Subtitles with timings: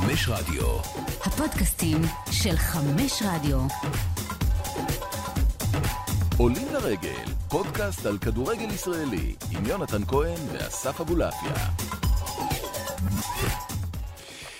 [0.00, 0.78] חמש רדיו.
[1.24, 1.98] הפודקאסטים
[2.32, 3.58] של חמש רדיו.
[6.36, 11.52] עולים לרגל, פודקאסט על כדורגל ישראלי, עם יונתן כהן ואסף אבולעפיה.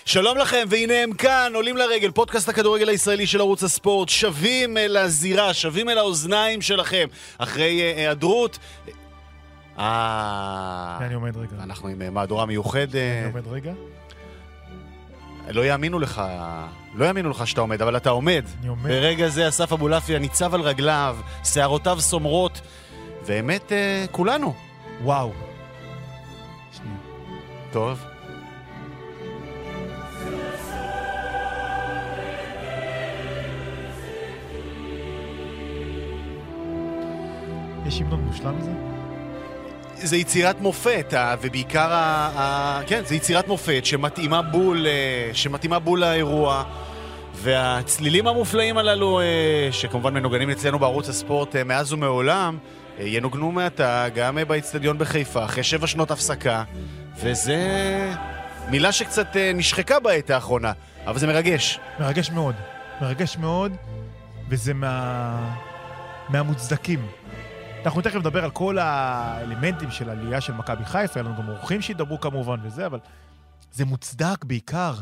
[0.05, 4.97] שלום לכם, והנה הם כאן, עולים לרגל, פודקאסט הכדורגל הישראלי של ערוץ הספורט, שבים אל
[4.97, 8.59] הזירה, שבים אל האוזניים שלכם, אחרי אה, היעדרות.
[9.79, 10.97] אה...
[11.01, 11.63] אני עומד רגע.
[11.63, 12.95] אנחנו עם אה, מהדורה מיוחדת.
[12.95, 13.73] אני עומד רגע.
[15.53, 16.21] לא יאמינו לך,
[16.95, 18.45] לא יאמינו לך שאתה עומד, אבל אתה עומד.
[18.59, 18.83] אני עומד.
[18.83, 22.61] ברגע זה אסף אבולעפיה ניצב על רגליו, שערותיו סומרות,
[23.27, 24.53] באמת אה, כולנו.
[25.03, 25.31] וואו.
[26.71, 26.97] שנייה.
[27.71, 27.99] טוב.
[37.85, 38.90] יש המנון מושלם מזה?
[40.03, 46.63] זה יצירת מופת, ובעיקר, ה, כן, זה יצירת מופת שמתאימה בול, אה, שמתאימה בול לאירוע.
[47.35, 52.57] והצלילים המופלאים הללו, אה, שכמובן מנוגנים אצלנו בערוץ הספורט אה, מאז ומעולם,
[52.99, 56.63] ינוגנו מעתה גם באיצטדיון בחיפה, אחרי שבע שנות הפסקה,
[57.15, 57.59] וזה
[58.69, 60.71] מילה שקצת נשחקה בעת האחרונה,
[61.07, 61.79] אבל זה מרגש.
[61.99, 62.55] מרגש מאוד.
[63.01, 63.71] מרגש מאוד,
[64.49, 65.37] וזה מה...
[66.29, 66.99] מהמוצדקים.
[67.85, 71.81] אנחנו תכף נדבר על כל האלמנטים של עלייה של מכבי חיפה, היה לנו גם אורחים
[71.81, 72.99] שידברו כמובן וזה, אבל
[73.71, 74.93] זה מוצדק בעיקר.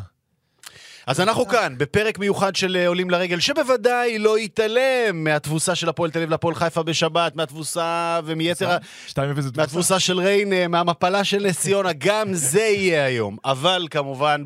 [1.10, 6.12] אז אנחנו כאן, בפרק מיוחד של אה, עולים לרגל, שבוודאי לא יתעלם מהתבוסה של הפועל
[6.12, 8.78] תל אביב להפועל חיפה בשבת, מהתבוסה ומיתר ה...
[8.78, 9.52] 2-0 זה תבוסה.
[9.58, 13.38] מהתבוסה של ריינה, מהמפלה של נס ציונה, גם זה יהיה היום.
[13.46, 14.44] אבל כמובן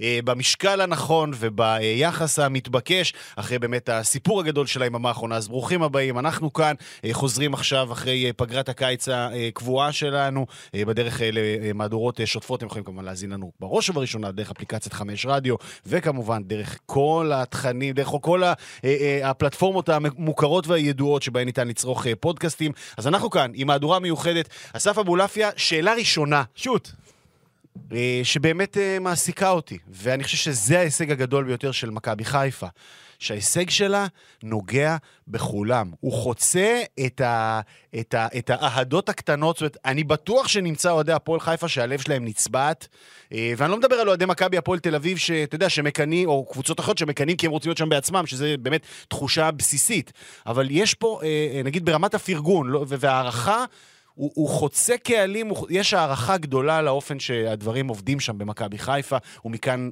[0.00, 5.36] אה, במשקל הנכון וביחס המתבקש, אחרי באמת הסיפור הגדול של היממה האחרונה.
[5.36, 6.74] אז ברוכים הבאים, אנחנו כאן
[7.04, 12.58] אה, חוזרים עכשיו אחרי פגרת הקיץ הקבועה שלנו, בדרך למהדורות שוטפות.
[12.58, 15.54] אתם יכולים כמובן להאזין לנו בראש ובראשונה דרך אפליקציית חמש רדיו,
[16.00, 18.52] וכמובן דרך כל התכנים, דרך כל אה,
[18.84, 22.72] אה, הפלטפורמות המוכרות והידועות שבהן ניתן לצרוך אה, פודקאסטים.
[22.96, 24.48] אז אנחנו כאן עם מהדורה מיוחדת.
[24.72, 26.42] אסף אבולעפיה, שאלה ראשונה.
[26.54, 26.90] שוט.
[27.92, 32.66] אה, שבאמת אה, מעסיקה אותי, ואני חושב שזה ההישג הגדול ביותר של מכבי חיפה.
[33.20, 34.06] שההישג שלה
[34.42, 34.96] נוגע
[35.28, 35.90] בכולם.
[36.00, 37.60] הוא חוצה את, ה,
[38.00, 42.24] את, ה, את האהדות הקטנות, זאת אומרת, אני בטוח שנמצא אוהדי הפועל חיפה שהלב שלהם
[42.24, 42.88] נצבעת,
[43.32, 46.80] אה, ואני לא מדבר על אוהדי מכבי הפועל תל אביב, שאתה יודע, שמקנאים, או קבוצות
[46.80, 50.12] אחרות שמקנאים כי הם רוצים להיות שם בעצמם, שזה באמת תחושה בסיסית.
[50.46, 51.20] אבל יש פה,
[51.64, 53.64] נגיד ברמת הפרגון לא- והערכה,
[54.20, 59.90] הוא, הוא חוצה קהלים, הוא, יש הערכה גדולה לאופן שהדברים עובדים שם במכבי חיפה, ומכאן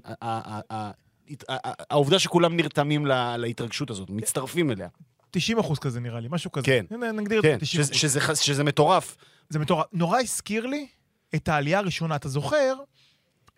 [1.91, 4.89] העובדה שכולם נרתמים לה- להתרגשות הזאת, מצטרפים אליה.
[5.31, 6.67] 90 אחוז כזה נראה לי, משהו כזה.
[6.67, 6.85] כן.
[7.15, 9.17] נגדיר כן, את זה 90 שזה, שזה, ח- שזה מטורף.
[9.49, 9.87] זה מטורף.
[9.93, 10.87] נורא הזכיר לי
[11.35, 12.17] את העלייה הראשונה.
[12.17, 12.75] אתה זוכר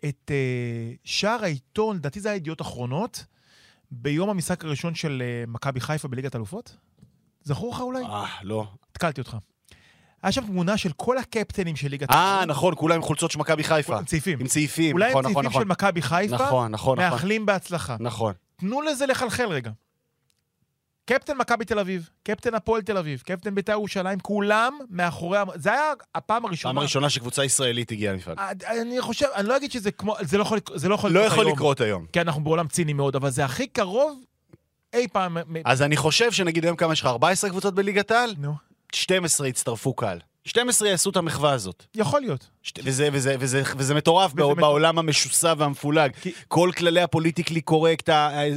[0.05, 3.25] את uh, שער העיתון, לדעתי זה היה ידיעות אחרונות,
[3.91, 6.75] ביום המשחק הראשון של uh, מכבי חיפה בליגת אלופות?
[7.43, 8.03] זכור לך אולי?
[8.03, 8.67] אה, לא.
[8.91, 9.37] התקלתי אותך.
[10.23, 13.63] היה שם תמונה של כל הקפטנים של ליגת אה, נכון, כולם עם חולצות של מכבי
[13.63, 13.97] חיפה.
[13.97, 14.39] עם צעיפים.
[14.39, 15.71] עם צעיפים, אולי נכון, עם נכון, צעיפים של נכון.
[15.71, 16.97] מכבי חיפה, נכון, נכון, נכון.
[16.99, 17.95] מאחלים בהצלחה.
[17.99, 18.33] נכון.
[18.55, 19.71] תנו לזה לחלחל רגע.
[21.05, 25.37] קפטן מכבי תל אביב, קפטן הפועל תל אביב, קפטן בית"ר ירושלים, כולם מאחורי...
[25.55, 26.73] זה היה הפעם הראשונה.
[26.73, 28.35] פעם הראשונה שקבוצה ישראלית הגיעה למפעל.
[28.39, 28.51] אה,
[28.81, 31.31] אני חושב, אני לא אגיד שזה כמו, זה לא יכול, זה לא יכול לא לקרות
[31.33, 31.55] יכול היום.
[31.55, 32.05] לקרות היום.
[32.13, 34.19] כי אנחנו בעולם ציני מאוד, אבל זה הכי קרוב
[34.93, 35.37] אי פעם.
[35.65, 37.05] אז אני חושב שנגיד היום כמה יש לך?
[37.05, 38.35] 14 קבוצות בליגת העל?
[38.37, 38.53] נו,
[38.95, 40.19] 12 יצטרפו קהל.
[40.45, 41.85] 12 יעשו את המחווה הזאת.
[41.95, 42.47] יכול להיות.
[42.63, 44.61] שת- וזה, וזה, וזה, וזה מטורף וזה.
[44.61, 46.11] בעולם המשוסע והמפולג.
[46.21, 48.09] כי- כל כללי הפוליטיקלי קורקט,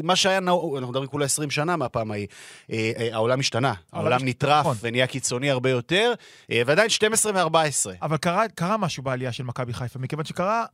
[0.03, 2.27] מה שהיה נהוג, אנחנו מדברים כולה 20 שנה מהפעם ההיא,
[2.73, 3.73] אה, אה, העולם השתנה.
[3.93, 4.77] העולם השתנה, נטרף נכון.
[4.81, 6.13] ונהיה קיצוני הרבה יותר,
[6.51, 7.57] אה, ועדיין 12 ו-14.
[8.03, 10.65] אבל קרה, קרה משהו בעלייה של מכבי חיפה, מכיוון שקרה...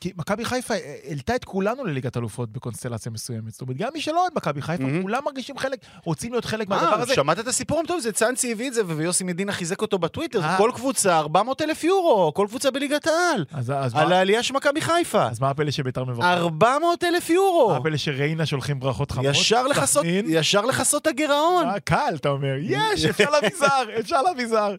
[0.00, 3.52] כי מכבי חיפה אה, העלתה את כולנו לליגת אלופות בקונסטלציה מסוימת.
[3.52, 5.02] זאת אומרת, גם מי שלא אוהד מכבי חיפה, מהמם.
[5.02, 7.14] כולם מרגישים חלק, רוצים להיות חלק מהדבר אה, הזה.
[7.14, 8.00] שמעת את הסיפור המטוב?
[8.00, 10.42] זה צאנצי הביא את זה, ויוסי מדינה חיזק אותו בטוויטר.
[10.42, 10.58] אה.
[10.58, 13.44] כל קבוצה, 400 אלף יורו, כל קבוצה בליגת העל.
[13.52, 15.26] אז, אז, על מה, העלייה של מכבי חיפה.
[15.26, 16.24] אז מה הפלא שביתר מברכת?
[16.24, 17.68] 400 אלף יורו.
[17.70, 19.26] מה הפלא שריינה שולחים ברכות חמות?
[20.28, 21.66] ישר לכסות, הגירעון.
[21.66, 24.74] אה, קל, אתה אומר, יש, אפשר להביא זר, אפשר להביא זר.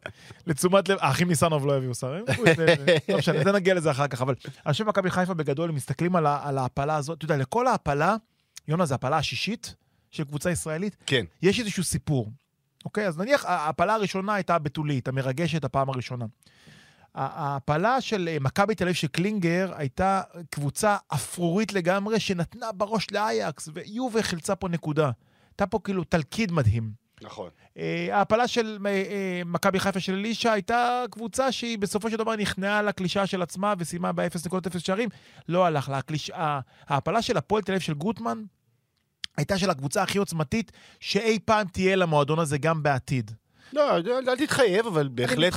[0.48, 2.76] לתשומת לב, האחים ניסנוב לא יביאו שר, הם יביאו את זה,
[3.10, 6.16] לא משנה, זה נגיע לזה אחר כך, אבל אני חושב שמכבי חיפה בגדול, הם מסתכלים
[6.16, 8.16] על ה- על ההעפלה הזאת, אתה יודע, לכל ההעפלה,
[8.68, 9.76] יונה, זה ההעפלה השישית
[10.12, 11.26] של קבוצה ישראלית, כן.
[11.42, 12.32] יש איזשהו סיפור.
[12.86, 16.26] אוקיי, אז נניח ההעפלה הראשונה הייתה הבתולית, המרגשת הפעם הראשונה.
[17.16, 23.70] ההעפלה של אה, מכבי תל אביב של קלינגר הייתה קבוצה אפרורית לגמרי, שנתנה בראש לאייקס,
[23.74, 25.12] ויובה חילצה פה נקודה.
[25.52, 26.92] הייתה פה כאילו תלכיד מדהים.
[27.22, 27.50] נכון.
[27.78, 32.36] אה, ההעפלה של אה, אה, מכבי חיפה של אלישע הייתה קבוצה שהיא בסופו של דבר
[32.36, 35.10] נכנעה לקלישאה של עצמה וסיימה ב-0.0 שערים.
[35.48, 36.00] לא הלך לה.
[36.88, 38.44] ההעפלה של הפועל תל אביב של גוטמן
[39.38, 43.32] הייתה של הקבוצה הכי עוצמתית שאי פעם תהיה למועדון הזה גם בעתיד.
[43.74, 45.54] לא, אל תתחייב, אבל בהחלט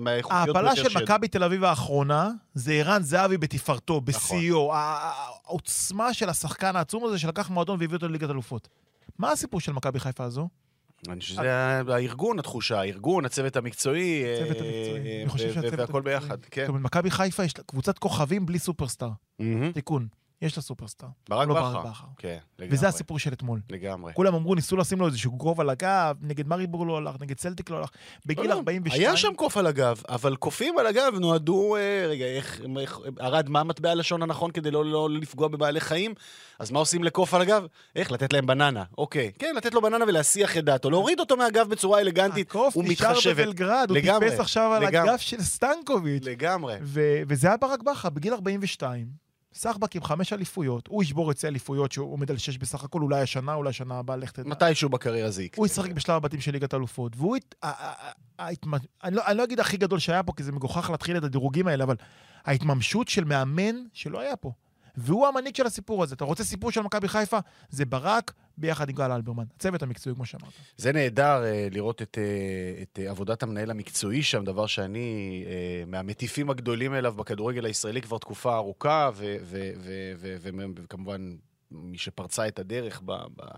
[0.00, 4.38] מהאיכותיות ביותר של מכבי תל אביב האחרונה זה ערן זהבי בתפארתו, נכון.
[4.38, 4.72] בשיאו.
[4.74, 8.68] העוצמה של השחקן העצום הזה שלקח מועדון והביא אותו לליגת אלופות.
[9.18, 10.48] מה הסיפור של מכבי חיפה הזו?
[11.08, 11.54] אני חושב שזה
[11.88, 15.22] הארגון, התחושה, הארגון, הצוות המקצועי, הצוות אה, המקצועי.
[15.22, 16.02] אני חושב והכל.
[16.02, 16.60] ביחד, כן.
[16.60, 19.10] זאת אומרת, מכבי חיפה יש קבוצת כוכבים בלי סופרסטאר.
[19.74, 20.08] תיקון,
[20.42, 21.08] יש לה סופרסטאר.
[21.28, 21.72] ברק לא בכר.
[21.72, 22.04] ברק בכר.
[22.18, 22.76] כן, לגמרי.
[22.76, 23.60] וזה הסיפור של אתמול.
[23.70, 24.12] לגמרי.
[24.14, 27.70] כולם אמרו, ניסו לשים לו איזשהו גרוב על הגב, נגד מריבור לא הלך, נגד צלטיק
[27.70, 27.88] לא הלך.
[28.26, 29.02] בגיל לא, לא, 42...
[29.02, 32.60] היה שם קוף על הגב, אבל קופים על הגב נועדו, אה, רגע, איך,
[33.20, 36.14] ארד, מה מטבע הלשון הנכון כדי לא, לא לפגוע בבעלי חיים?
[36.58, 37.66] אז מה עושים לקוף על הגב?
[37.96, 38.12] איך?
[38.12, 38.84] לתת להם בננה.
[38.98, 39.32] אוקיי.
[39.38, 40.90] כן, לתת לו בננה ולהסיח את דעתו.
[40.90, 43.12] להוריד אותו מהגב בצורה אלגנטית הקוף נשאר.
[43.30, 44.84] בבלגרד, הוא טיפס עכשיו על.
[44.84, 46.24] הגב של סטנקוביץ'.
[46.24, 46.74] לגמרי.
[46.82, 51.46] ו- וזה היה ברק בכר, בגיל 42, סחבק עם חמש אליפויות, הוא ישבור את שיא
[51.48, 54.48] האליפויות שהוא עומד על שש בסך הכל, אולי השנה, אולי השנה הבאה, לך תדע.
[54.50, 55.58] מתישהו בקריירה זה יקרה.
[55.58, 57.36] הוא ישחק בשלב הבתים של ליגת האלופות, והוא...
[59.04, 61.66] אני לא- אני לא אגיד הכי גדול שהיה פה, כי זה מגוחך להתחיל את הדירוגים
[61.66, 61.96] האלה, אבל
[62.44, 64.52] ההתממשות של מאמן שלא היה פה.
[64.96, 66.14] והוא המנהיג של הסיפור הזה.
[66.14, 67.38] אתה רוצה סיפור של מכבי חיפה?
[67.70, 69.44] זה ברק ביחד עם גל אלברמן.
[69.56, 70.52] הצוות המקצועי, כמו שאמרת.
[70.76, 75.44] זה נהדר אה, לראות את, אה, את אה, עבודת המנהל המקצועי שם, דבר שאני
[75.86, 79.10] מהמטיפים הגדולים אליו בכדורגל הישראלי כבר תקופה ארוכה,
[80.76, 81.36] וכמובן
[81.70, 83.56] מי שפרצה את הדרך ב- ב-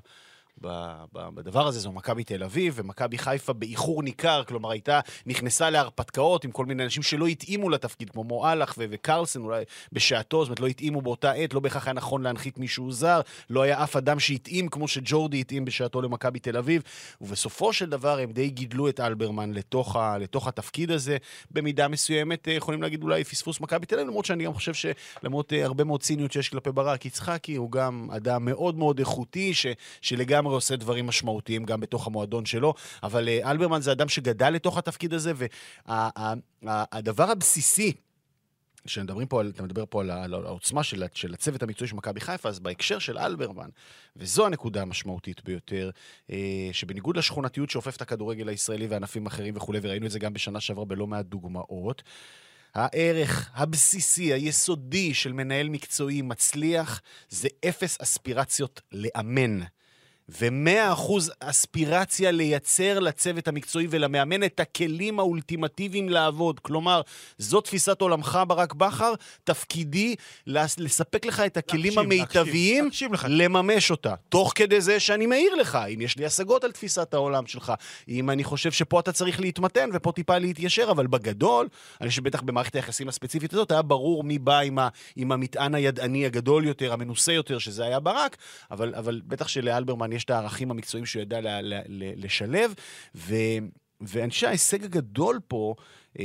[0.58, 6.50] בדבר הזה זו מכבי תל אביב, ומכבי חיפה באיחור ניכר, כלומר הייתה, נכנסה להרפתקאות עם
[6.50, 10.66] כל מיני אנשים שלא התאימו לתפקיד, כמו מועלך ו- וקרלסן אולי בשעתו, זאת אומרת לא
[10.66, 13.20] התאימו באותה עת, לא בהכרח היה נכון להנחית מישהו זר,
[13.50, 16.82] לא היה אף אדם שהתאים כמו שג'ורדי התאים בשעתו למכבי תל אביב,
[17.20, 21.16] ובסופו של דבר הם די גידלו את אלברמן לתוך, ה- לתוך התפקיד הזה,
[21.50, 25.52] במידה מסוימת אה, יכולים להגיד אולי פספוס מכבי תל אביב, למרות שאני גם חושב שלמרות
[25.52, 29.66] אה, הרבה מאוד ציניות שיש כלפי ברק יצחקי, הוא גם אדם מאוד מאוד איכותי, ש,
[30.00, 34.78] שלגמרי עושה דברים משמעותיים גם בתוך המועדון שלו, אבל אה, אלברמן זה אדם שגדל לתוך
[34.78, 35.32] התפקיד הזה,
[36.62, 37.92] והדבר הבסיסי,
[38.86, 42.20] כשמדברים פה, על, אתה מדבר פה על, על העוצמה של, של הצוות המקצועי של מכבי
[42.20, 43.68] חיפה, אז בהקשר של אלברמן,
[44.16, 45.90] וזו הנקודה המשמעותית ביותר,
[46.30, 50.60] אה, שבניגוד לשכונתיות שאופף את הכדורגל הישראלי וענפים אחרים וכולי, וראינו את זה גם בשנה
[50.60, 52.02] שעברה בלא מעט דוגמאות,
[52.74, 59.60] הערך הבסיסי, היסודי של מנהל מקצועי מצליח, זה אפס אספירציות לאמן.
[60.40, 66.60] ומאה אחוז אספירציה לייצר לצוות המקצועי ולמאמן את הכלים האולטימטיביים לעבוד.
[66.60, 67.00] כלומר,
[67.38, 69.12] זו תפיסת עולמך, ברק בכר,
[69.44, 70.14] תפקידי
[70.46, 73.30] לס- לספק לך את הכלים להקשיב, המיטביים, להקשיב, להקשיב.
[73.30, 74.14] לממש אותה.
[74.28, 77.72] תוך כדי זה שאני מעיר לך, אם יש לי השגות על תפיסת העולם שלך,
[78.08, 81.68] אם אני חושב שפה אתה צריך להתמתן ופה טיפה להתיישר, אבל בגדול,
[82.00, 85.74] אני חושב שבטח במערכת היחסים הספציפית הזאת, היה ברור מי בא עם, ה, עם המטען
[85.74, 88.36] הידעני הגדול יותר, המנוסה יותר, שזה היה ברק,
[88.70, 92.74] אבל, אבל בטח שלאלברמן יש את הערכים המקצועיים שהוא ידע ל, ל, ל, לשלב,
[93.14, 93.34] ו...
[94.02, 95.74] ואני חושב שההישג הגדול פה,
[96.18, 96.24] אה,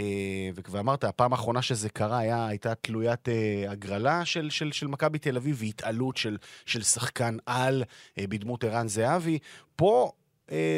[0.55, 5.19] וכבר אמרת, הפעם האחרונה שזה קרה היה, הייתה תלוית אה, הגרלה של, של, של מכבי
[5.19, 7.83] תל אביב והתעלות של, של שחקן על
[8.17, 9.39] אה, בדמות ערן זהבי.
[9.75, 10.11] פה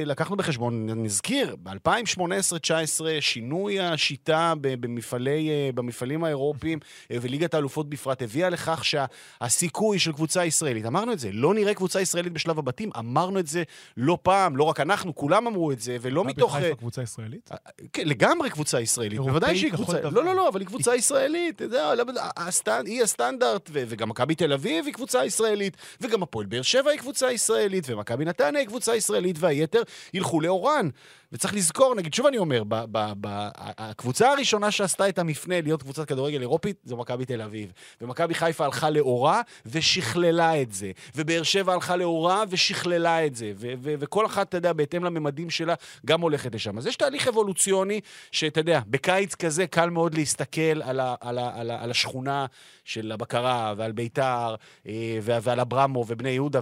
[0.05, 6.79] לקחנו בחשבון, נזכיר, ב-2018-2019 שינוי השיטה במפעלי, אה, במפעלים האירופיים
[7.11, 11.73] אה, וליגת האלופות בפרט הביאה לכך שהסיכוי של קבוצה ישראלית, אמרנו את זה, לא נראה
[11.73, 13.63] קבוצה ישראלית בשלב הבתים, אמרנו את זה
[13.97, 16.55] לא פעם, לא רק אנחנו, כולם אמרו את זה, ולא מכבי מתוך...
[16.55, 17.49] חיפה אה, קבוצה ישראלית?
[17.93, 19.99] כן, לגמרי קבוצה ישראלית, בוודאי שהיא קבוצה...
[19.99, 20.09] דבר.
[20.09, 22.03] לא, לא, לא, אבל היא קבוצה ישראלית, לא-
[22.37, 26.99] הסטנד, היא הסטנדרט, וגם מכבי תל אביב היא קבוצה ישראלית, וגם הפועל באר שבע היא
[26.99, 29.81] קבוצה ישראלית, ומכבי נתניה היא קבוצה ישראלית, והיתר
[30.13, 30.89] ילכו לאורן.
[31.31, 35.83] וצריך לזכור, נגיד, שוב אני אומר, ב- ב- ב- הקבוצה הראשונה שעשתה את המפנה להיות
[35.83, 37.71] קבוצת כדורגל אירופית, זו מכבי תל אביב.
[38.01, 40.91] ומכבי חיפה הלכה לאורה ושכללה את זה.
[41.15, 43.51] ובאר שבע הלכה לאורה ושכללה את זה.
[43.55, 45.73] ו- ו- וכל אחת, אתה יודע, בהתאם לממדים שלה,
[46.05, 46.77] גם הולכת לשם.
[46.77, 51.51] אז יש תהליך אבולוציוני, שאתה יודע, בקיץ כזה קל מאוד להסתכל על, ה- על, ה-
[51.55, 52.45] על, ה- על השכונה
[52.85, 54.55] של הבקרה, ועל ביתר,
[54.87, 56.59] אה, ועל אברמו, ובני יהודה,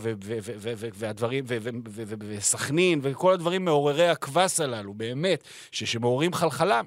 [0.93, 1.43] והדברים,
[2.19, 6.81] וסכנין, וכל הדברים מעוררי הקבס הללו, באמת, ש- שמעוררים חלחלה.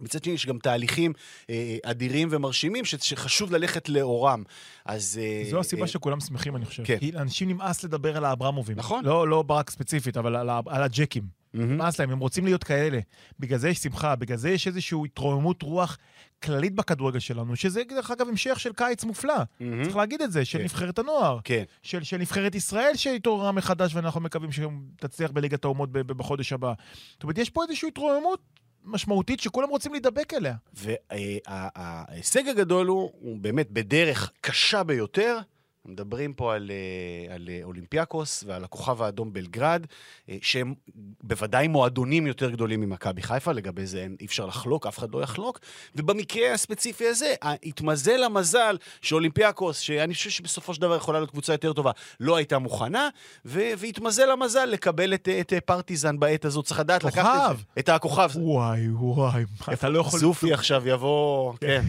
[0.00, 1.12] מצד שני, יש גם תהליכים
[1.50, 4.42] אה, אדירים ומרשימים ש- שחשוב ללכת לאורם.
[4.84, 5.20] אז...
[5.22, 6.84] אה, זו הסיבה אה, שכולם שמחים, אני חושב.
[6.84, 6.98] כן.
[6.98, 8.76] כי לאנשים נמאס לדבר על האברמובים.
[8.76, 9.04] נכון.
[9.04, 11.41] לא, לא ברק ספציפית, אבל על, על הג'קים.
[11.54, 11.72] מהמם.
[11.72, 12.98] נמאס להם, הם רוצים להיות כאלה.
[13.38, 15.98] בגלל זה יש שמחה, בגלל זה יש איזושהי התרוממות רוח
[16.42, 19.34] כללית בכדורגל שלנו, שזה דרך אגב המשך של קיץ מופלא.
[19.60, 19.84] מהמם.
[19.84, 20.64] צריך להגיד את זה, של כן.
[20.64, 21.38] נבחרת הנוער.
[21.44, 21.64] כן.
[21.82, 26.72] של, של נבחרת ישראל שהתעוררה מחדש, ואנחנו מקווים שתצליח בליגת האומות בחודש הבא.
[27.12, 28.40] זאת אומרת, יש פה איזושהי התרוממות
[28.84, 30.54] משמעותית שכולם רוצים להידבק אליה.
[30.74, 35.38] וההישג הגדול הוא, הוא באמת בדרך קשה ביותר.
[35.86, 39.86] מדברים פה על, אה, על אה, אולימפיאקוס ועל הכוכב האדום בלגרד,
[40.28, 40.74] אה, שהם
[41.22, 45.60] בוודאי מועדונים יותר גדולים ממכבי חיפה, לגבי זה אי אפשר לחלוק, אף אחד לא יחלוק.
[45.96, 51.72] ובמקרה הספציפי הזה, התמזל המזל שאולימפיאקוס, שאני חושב שבסופו של דבר יכולה להיות קבוצה יותר
[51.72, 53.08] טובה, לא הייתה מוכנה,
[53.44, 56.64] והתמזל המזל לקבל את, את פרטיזן בעת הזאת.
[56.64, 57.56] צריך לדעת לקחת את.
[57.56, 57.64] זה.
[57.78, 58.30] את הכוכב.
[58.34, 60.20] וואי, וואי, אתה לא יכול...
[60.20, 61.82] זופי עכשיו יבוא, כן,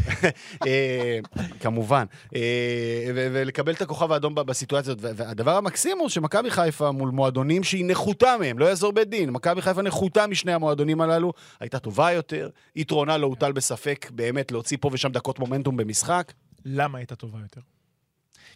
[1.62, 2.06] כמובן,
[3.16, 5.16] ולקבל את הכוכב האדום בסיטואציה הזאת.
[5.18, 9.30] והדבר המקסים הוא שמכבי חיפה מול מועדונים שהיא נחותה מהם, לא יעזור בית דין.
[9.30, 14.78] מכבי חיפה נחותה משני המועדונים הללו, הייתה טובה יותר, יתרונה לא הוטל בספק באמת להוציא
[14.82, 16.34] פה ושם דקות מומנטום במשחק.
[16.66, 17.62] למה הייתה טובה יותר?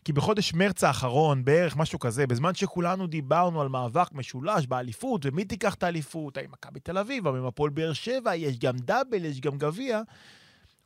[0.06, 5.46] כי בחודש מרץ האחרון, בערך משהו כזה, בזמן שכולנו דיברנו על מאבק משולש באליפות, ומי
[5.46, 9.42] תיקח את האליפות, האם מכבי תל אביב, האם הפועל באר שבע, יש גם דאבל, יש
[9.42, 10.02] גם גביע.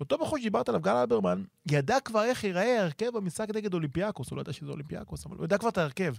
[0.01, 4.37] אותו בחור שדיברת עליו, גל אלברמן, ידע כבר איך ייראה ההרכב במשחק נגד אולימפיאקוס, הוא
[4.37, 6.13] לא ידע שזה אולימפיאקוס, אבל הוא ידע כבר את ההרכב.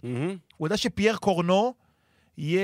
[0.57, 1.75] הוא ידע שפייר קורנו
[2.39, 2.63] יהיה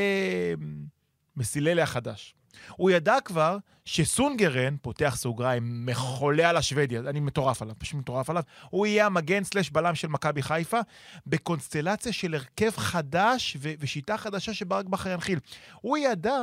[1.37, 2.35] מסיללה החדש.
[2.77, 8.43] הוא ידע כבר שסונגרן, פותח סוגריים, מחולה על השוודי, אני מטורף עליו, פשוט מטורף עליו,
[8.71, 10.81] הוא יהיה המגן סלש בלם של מכבי חיפה,
[11.27, 15.39] בקונסטלציה של הרכב חדש ו- ושיטה חדשה שברק בכר ינחיל.
[15.81, 16.39] הוא ידע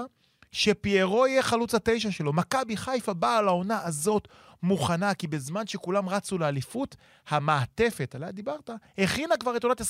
[0.51, 2.34] שפיירו יהיה חלוץ התשע שלו.
[2.34, 4.27] מכבי חיפה באה לעונה הזאת
[4.65, 6.95] מוכנה, כי בזמן שכולם רצו לאליפות,
[7.29, 9.86] המעטפת, עליה דיברת, הכינה כבר את עונת 22-23.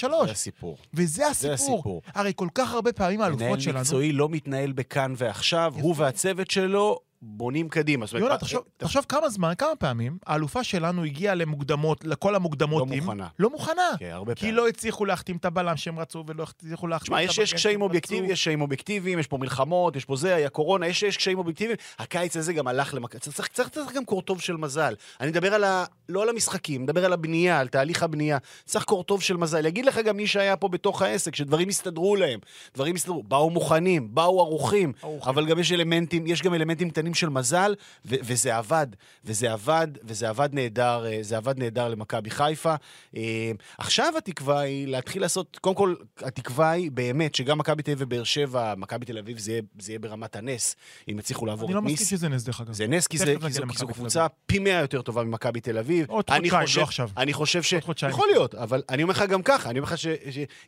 [0.00, 0.76] זה הסיפור.
[0.94, 1.54] וזה הסיפור.
[1.54, 2.02] הסיפור.
[2.14, 3.78] הרי כל כך הרבה פעמים האלופות מנהל שלנו...
[3.78, 6.02] מקצועי לא מתנהל בכאן ועכשיו, הוא יפה.
[6.02, 8.06] והצוות שלו בונים קדימה.
[8.14, 12.88] יונה, מה- תחשוב, תחשוב כמה זמן, כמה פעמים, האלופה שלנו הגיעה למוקדמות, לכל המוקדמות.
[12.88, 13.26] לא עם- מוכנה.
[13.38, 13.82] לא מוכנה.
[13.98, 14.54] כן, הרבה כי פעמים.
[14.54, 17.82] לא הצליחו להחתים את הבלם שהם רצו, ולא הצליחו להחתים את יש, יש קשיים שהם
[17.82, 18.32] אובייקטיביים, רצו.
[18.32, 21.76] יש קשיים אובייקטיביים, יש פה מלחמות, יש פה זה, היה קורונה, יש, יש קשיים אובייקטיביים.
[21.98, 23.16] הקיץ הזה גם הלך למק...
[23.16, 24.94] צריך, צריך, צריך, צריך גם קורטוב של מזל.
[25.20, 25.84] אני מדבר על ה...
[26.08, 28.38] לא על המשחקים, מדבר על הבנייה, על תהליך הבנייה.
[28.64, 29.66] צריך קורטוב של מזל.
[29.66, 32.40] יגיד לך גם מי שהיה פה בתוך העסק, שדברים הסתדרו להם.
[32.74, 33.22] דברים הסתדרו.
[33.22, 34.92] באו מוכנים, באו ערוכים.
[35.02, 35.28] ערוכים.
[35.30, 37.74] אבל גם יש אלמנטים, יש גם אלמנטים קטנים של מזל,
[38.04, 38.86] ו- וזה עבד.
[39.24, 42.74] וזה עבד, וזה עבד נהדר, אה, זה עבד נהדר למכבי חיפה.
[43.16, 48.02] אה, עכשיו התקווה היא להתחיל לעשות, קודם כל, התקווה היא באמת שגם מכבי תל אביב
[48.06, 50.76] ובאר שבע, מכבי תל אביב זה, זה יהיה ברמת הנס,
[51.10, 52.00] אם יצליחו לעבור אני את לא ניס.
[52.00, 52.72] מסכים שזה נס, דרך אגב.
[52.72, 56.10] זה נס, כי, זה, כי, זו, כי קבוצה פי מאה יותר טובה ממכבי תל אביב.
[56.10, 57.10] עוד אני חודשיים, לא עכשיו.
[57.16, 57.74] אני חושב ש...
[58.08, 60.06] יכול להיות, אבל אני אומר לך גם ככה, אני אומר לך ש...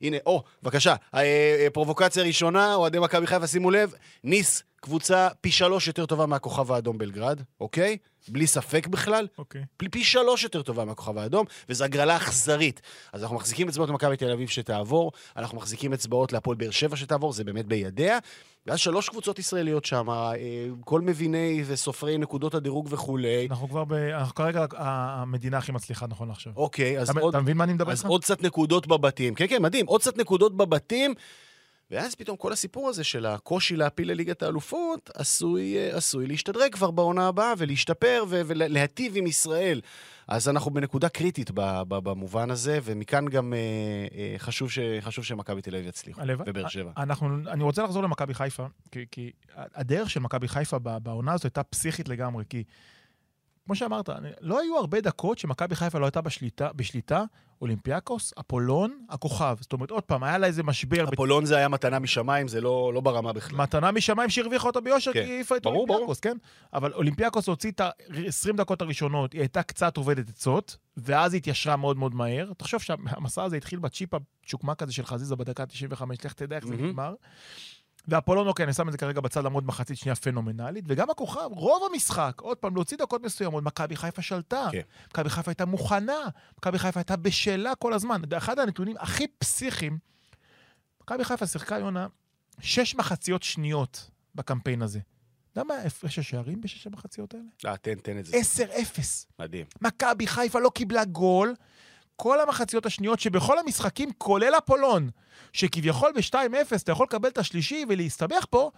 [0.03, 3.95] הנה, או, בבקשה, אה, פרובוקציה ראשונה, אוהדי מכבי חיפה, שימו לב,
[4.25, 7.97] ניס, קבוצה פי שלוש יותר טובה מהכוכב האדום בלגרד, אוקיי?
[8.29, 9.27] בלי ספק בכלל.
[9.39, 9.65] אוקיי.
[9.77, 12.81] פי, פי שלוש יותר טובה מהכוכב האדום, וזו הגרלה אכזרית.
[13.13, 17.33] אז אנחנו מחזיקים אצבעות למכבי תל אביב שתעבור, אנחנו מחזיקים אצבעות להפועל באר שבע שתעבור,
[17.33, 18.19] זה באמת בידיה.
[18.67, 20.35] ואז שלוש קבוצות ישראליות שם, אה,
[20.85, 23.47] כל מביני וסופרי נקודות הדירוג וכולי.
[23.51, 23.93] אנחנו כבר ב...
[23.93, 26.53] אנחנו כרגע המדינה הכי מצליחה נכון לעכשיו.
[26.57, 28.11] אוקיי, אז אתה עוד, אתה מבין מה אני מדבר אז איתך?
[28.11, 29.35] עוד קצת נקודות בבתים.
[29.35, 31.15] כן, כן, מדהים, עוד קצת נקודות בבתים.
[31.93, 36.91] ואז פתאום כל הסיפור הזה של הקושי להפיל לליגת האלופות עשוי, אה, עשוי להשתדרג כבר
[36.91, 39.81] בעונה הבאה ולהשתפר ו- ולהטיב עם ישראל.
[40.29, 43.59] אז אנחנו בנקודה קריטית ב- ב- במובן הזה, ומכאן גם אה,
[44.19, 46.21] אה, חשוב, ש- חשוב שמכבי תל אביב יצליחו.
[46.47, 46.91] ובאר שבע.
[46.97, 51.63] אנחנו, אני רוצה לחזור למכבי חיפה, כי, כי הדרך של מכבי חיפה בעונה הזאת הייתה
[51.63, 52.65] פסיכית לגמרי, כי
[53.67, 57.25] כמו שאמרת, אני- לא היו הרבה דקות שמכבי חיפה לא הייתה בשליטה, בשליטה,
[57.61, 59.57] אולימפיאקוס, אפולון, הכוכב.
[59.61, 62.91] זאת אומרת, עוד פעם, היה לה איזה משבר, אפולון זה היה מתנה משמיים, זה לא,
[62.95, 63.59] לא ברמה בכלל.
[63.59, 65.25] מתנה משמיים שהרוויחה אותה ביושר, כן.
[65.25, 66.37] כי העיפה את אולימפיאקוס, כן?
[66.73, 71.77] אבל אולימפיאקוס הוציא את ה-20 דקות הראשונות, היא הייתה קצת אובדת עצות, ואז היא התיישרה
[71.77, 72.53] מאוד מאוד מהר.
[72.57, 76.75] תחשוב שהמסע הזה התחיל בצ'יפ הצ'וקמק הזה של חזיזה בדקה 95, לך תדע איך זה
[76.77, 76.87] מהמם.
[76.89, 77.15] נגמר.
[78.09, 81.83] ואפולון, אוקיי, אני שם את זה כרגע בצד למרות מחצית שנייה פנומנלית, וגם הכוכב, רוב
[81.93, 84.69] המשחק, עוד פעם, להוציא דקות מסוימות, מכבי חיפה שלטה.
[84.73, 84.81] כן.
[85.11, 86.19] מכבי חיפה הייתה מוכנה,
[86.59, 88.23] מכבי חיפה הייתה בשלה כל הזמן.
[88.37, 89.99] אחד הנתונים הכי פסיכיים,
[91.03, 92.07] מכבי חיפה שיחקה, יונה,
[92.61, 94.99] שש מחציות שניות בקמפיין הזה.
[95.53, 97.45] אתה יודע מה הפרש השערים בשש המחציות האלה?
[97.67, 98.37] אה, תן, תן את זה.
[98.37, 99.01] 10-0.
[99.39, 99.67] מדהים.
[99.81, 101.55] מכבי חיפה לא קיבלה גול.
[102.23, 105.11] כל המחציות השניות שבכל המשחקים, כולל אפולון,
[105.53, 108.71] שכביכול ב-2-0 אתה יכול לקבל את השלישי ולהסתבך פה,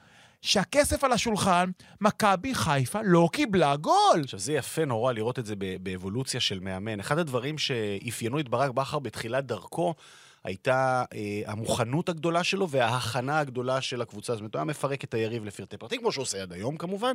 [0.43, 1.71] שהכסף על השולחן,
[2.01, 4.21] מכבי חיפה לא קיבלה גול.
[4.23, 7.01] עכשיו, זה יפה נורא לראות את זה באבולוציה של מאמן.
[7.01, 9.95] אחד הדברים שאפיינו את ברק בכר בתחילת דרכו,
[10.45, 14.33] הייתה אה, המוכנות הגדולה שלו וההכנה הגדולה של הקבוצה.
[14.33, 17.13] זאת אומרת, הוא היה מפרק את היריב לפרטי פרטים, כמו שהוא עושה עד היום כמובן,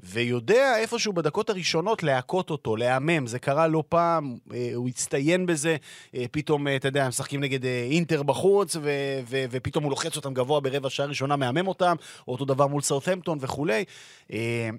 [0.00, 3.26] ויודע איפשהו בדקות הראשונות להכות אותו, להמם.
[3.26, 5.76] זה קרה לא פעם, אה, הוא הצטיין בזה.
[6.14, 10.16] אה, פתאום, אה, אתה יודע, משחקים נגד אה, אינטר בחוץ, ו- ו- ופתאום הוא לוחץ
[10.16, 11.96] אותם גבוה ברבע שעה ראשונה, מהמם אותם,
[12.28, 13.84] או אותו דבר מול סאות'המפטון וכולי.
[14.32, 14.70] אה,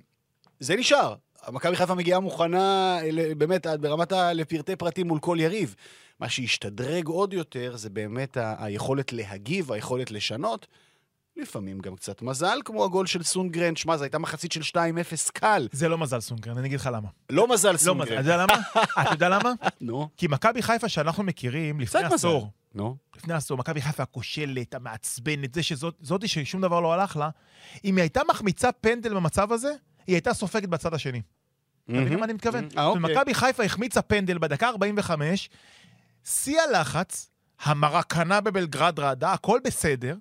[0.60, 1.16] זה נשאר.
[1.52, 4.34] מכבי חיפה מגיעה מוכנה, ל- באמת, עד ברמת ה...
[4.34, 5.76] לפרטי פרטים מול כל יריב.
[6.20, 10.68] מה שהשתדרג עוד יותר זה באמת ה- היכולת להגיב, היכולת לשנות.
[11.38, 13.76] לפעמים גם קצת מזל, כמו הגול של סונגרן.
[13.76, 14.76] שמע, זו הייתה מחצית של 2-0
[15.34, 15.68] קל.
[15.72, 17.10] זה לא מזל סונגרן, אני אגיד לך למה.
[17.30, 17.84] לא מזל לא מזל.
[17.86, 18.08] סונגרן.
[18.08, 18.54] אתה יודע למה?
[19.02, 19.52] אתה יודע למה?
[19.82, 22.02] נו, כי מכבי חיפה שאנחנו מכירים לפני.
[22.04, 22.96] עשור, נו.
[23.18, 27.30] לפני עשור, מכבי חיפה הכושלת, המעצבנת, זה שזאת ששום דבר לא הלך לה,
[27.86, 29.74] אם היא הייתה מחמיצה פנדל במצב הזה,
[30.08, 31.22] היא הייתה סופגת בצד השני.
[31.84, 32.68] אתה מבין למה אני מתכוון?
[32.78, 33.02] אה, אוקיי.
[33.02, 35.50] מכבי חיפה החמיצה פנדל בדקה 45,
[36.26, 37.30] שיא הלחץ,
[37.62, 40.16] המרקנה בבלגרד רעדה, הכל בסדר,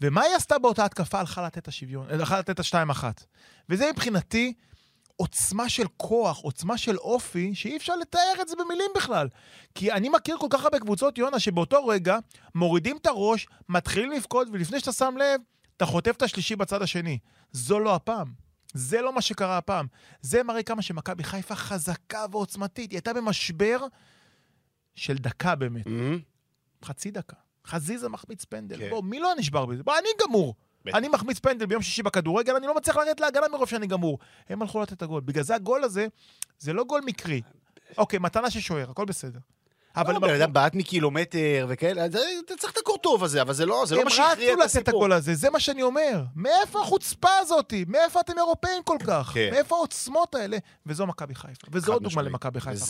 [0.00, 1.20] ומה היא עשתה באותה התקפה?
[1.20, 3.24] הלכה לתת את השוויון, הלכה לתת את השתיים אחת.
[3.68, 4.52] וזה מבחינתי
[5.16, 9.28] עוצמה של כוח, עוצמה של אופי, שאי אפשר לתאר את זה במילים בכלל.
[9.74, 12.18] כי אני מכיר כל כך הרבה קבוצות, יונה, שבאותו רגע
[12.54, 15.40] מורידים את הראש, מתחילים לבכות, ולפני שאתה שם לב,
[15.76, 17.18] אתה חוטף את השלישי בצד השני.
[17.52, 18.43] זו לא הפעם.
[18.74, 19.86] זה לא מה שקרה הפעם.
[20.20, 22.90] זה מראה כמה שמכבי חיפה חזקה ועוצמתית.
[22.90, 23.78] היא הייתה במשבר
[24.94, 25.86] של דקה באמת.
[25.86, 26.20] מהמם.
[26.84, 27.36] חצי דקה.
[27.66, 28.78] חזיזה מחמיץ פנדל.
[28.78, 28.90] כן.
[28.90, 29.82] בוא, מי לא נשבר בזה?
[29.82, 30.54] בוא, אני גמור.
[30.84, 30.96] בטח.
[30.96, 34.18] אני מחמיץ פנדל ביום שישי בכדורגל, אני לא מצליח לרדת להגנה מרוב שאני גמור.
[34.48, 35.20] הם הלכו לתת את הגול.
[35.20, 36.06] בגלל זה הגול הזה,
[36.58, 37.42] זה לא גול מקרי.
[37.98, 39.38] אוקיי, מתנה של שוער, הכל בסדר.
[39.96, 43.84] אבל אבל בן אדם בעט מקילומטר וכאלה, אתה צריך את הקורטוב הזה, אבל זה לא
[43.86, 45.00] זה לא הם מה שהכריע רצו את לתת את הסיפור.
[45.00, 46.24] הגול הזה, זה מה שאני אומר.
[46.36, 47.84] מאיפה החוצפה הזאתי?
[47.88, 49.30] מאיפה אתם אירופאים כל כך?
[49.34, 49.48] כן.
[49.52, 50.58] מאיפה העוצמות האלה?
[50.86, 51.66] וזו מכבי חיפה.
[51.70, 52.22] וזו עוד דוגמה.
[52.22, 52.84] למכבי חיפה.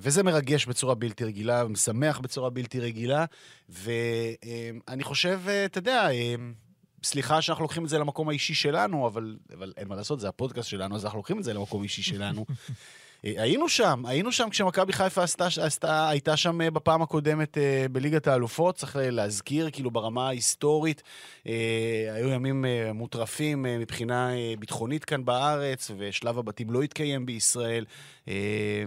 [0.00, 3.24] וזה, מרגש בצורה בלתי רגילה, משמח בצורה בלתי רגילה,
[3.68, 6.34] ואני חושב, אה, אתה יודע, אה,
[7.04, 10.68] סליחה שאנחנו לוקחים את זה למקום האישי שלנו, אבל, אבל אין מה לעשות, זה הפודקאסט
[10.68, 12.46] שלנו, אז אנחנו לוקחים את זה למקום האישי שלנו.
[13.24, 17.86] אה, היינו שם, היינו שם כשמכבי חיפה עשתה, עשתה, הייתה שם אה, בפעם הקודמת אה,
[17.92, 21.02] בליגת האלופות, צריך להזכיר, כאילו ברמה ההיסטורית,
[22.14, 27.84] היו ימים מוטרפים מבחינה ביטחונית כאן בארץ, ושלב הבתים לא התקיים בישראל.
[28.30, 28.84] אה,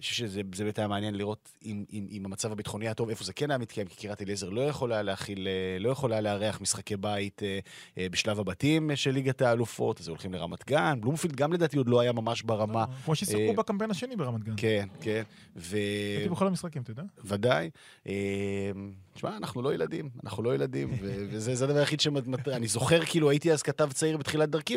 [0.00, 3.08] אני חושב שזה זה באמת היה מעניין לראות אם, אם, אם המצב הביטחוני היה טוב,
[3.08, 6.60] איפה זה כן היה מתקיים, כי קריית אליעזר לא יכולה להכיל, אה, לא יכולה לארח
[6.60, 7.58] משחקי בית אה,
[7.98, 10.98] אה, בשלב הבתים של ליגת האלופות, אז הולכים לרמת גן.
[11.00, 12.84] בלומפילד גם לדעתי עוד לא היה ממש ברמה.
[13.04, 14.54] כמו ששיחקו בקמפיין השני ברמת גן.
[14.56, 15.22] כן, כן.
[15.56, 15.76] ו...
[16.16, 17.02] הייתי בכל המשחקים, אתה יודע?
[17.24, 17.70] ודאי.
[19.14, 22.56] תשמע, אנחנו לא ילדים, אנחנו לא ילדים, ו- וזה זה הדבר היחיד שמטריד.
[22.56, 24.76] אני זוכר, כאילו, הייתי אז כתב צעיר בתחילת דרכי,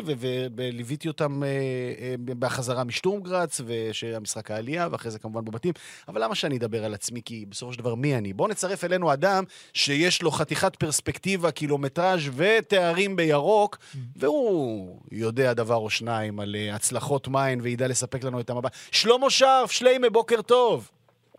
[0.56, 5.72] וליוויתי אותם אה, אה, בחזרה משטורמגרץ, ושהמשחק העלייה, ואחרי זה כמובן בבתים.
[6.08, 7.20] אבל למה שאני אדבר על עצמי?
[7.24, 8.32] כי בסופו של דבר, מי אני?
[8.32, 9.44] בואו נצרף אלינו אדם
[9.74, 13.78] שיש לו חתיכת פרספקטיבה, קילומטראז' ותארים בירוק,
[14.16, 18.72] והוא יודע דבר או שניים על אה, הצלחות מיין, וידע לספק לנו את המבט.
[18.90, 20.90] שלמה שרף, שליימה, בוקר טוב.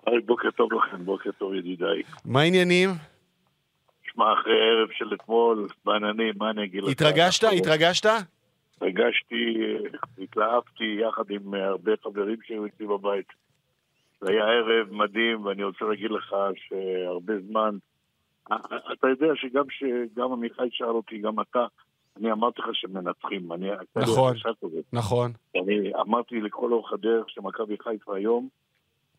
[0.05, 2.01] היי, בוקר טוב לכם, בוקר טוב ידידיי.
[2.25, 2.89] מה העניינים?
[4.03, 6.89] שמע, אחרי ערב של אתמול, בעננים, מה אני אגיד לך?
[6.89, 7.43] התרגשת?
[7.43, 8.05] התרגשת?
[8.75, 9.75] התרגשתי,
[10.19, 13.27] התלהבתי יחד עם אה, הרבה חברים שהיו אצלי בבית.
[14.21, 17.77] זה היה ערב מדהים, ואני רוצה להגיד לך שהרבה זמן...
[18.93, 21.65] אתה יודע שגם שגם עמיחי שאל אותי, גם אתה,
[22.17, 23.51] אני אמרתי לך שמנצחים.
[23.53, 24.35] אני, נכון.
[24.93, 25.31] נכון.
[25.55, 28.47] אני אמרתי לכל אורך הדרך שמכבי חיפה היום,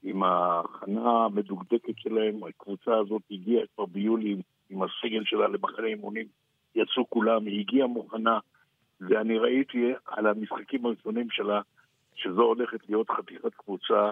[0.03, 6.27] עם ההכנה המדוקדקת שלהם, הקבוצה הזאת הגיעה כבר ביולי עם- עם הסגל שלה למחנה אימונים,
[6.75, 8.39] יצאו כולם, היא הגיעה מוכנה,
[9.01, 11.61] ואני ראיתי על המשחקים הראשונים שלה,
[12.15, 14.11] שזו הולכת להיות חתיכת קבוצה,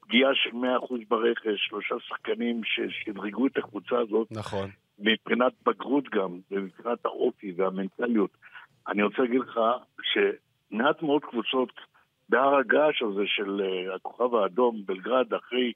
[0.00, 4.70] פגיעה של 100% ברכש, שלושה שחקנים ששדרגו את הקבוצה הזאת, נכון.
[4.98, 8.30] מבחינת בגרות גם, ומבחינת האופי והמנטליות.
[8.88, 9.60] אני רוצה להגיד לך
[10.02, 11.72] שמעט מאוד קבוצות
[12.28, 15.72] בהר הגעש הזה של אה, הכוכב האדום, בלגרד, אחרי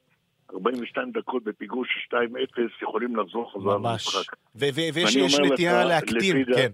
[0.54, 3.74] 42 דקות בפיגור של 2-0, יכולים לחזור חזרה.
[3.74, 4.36] למשחק.
[4.54, 6.70] ויש נטייה להקטין, כן.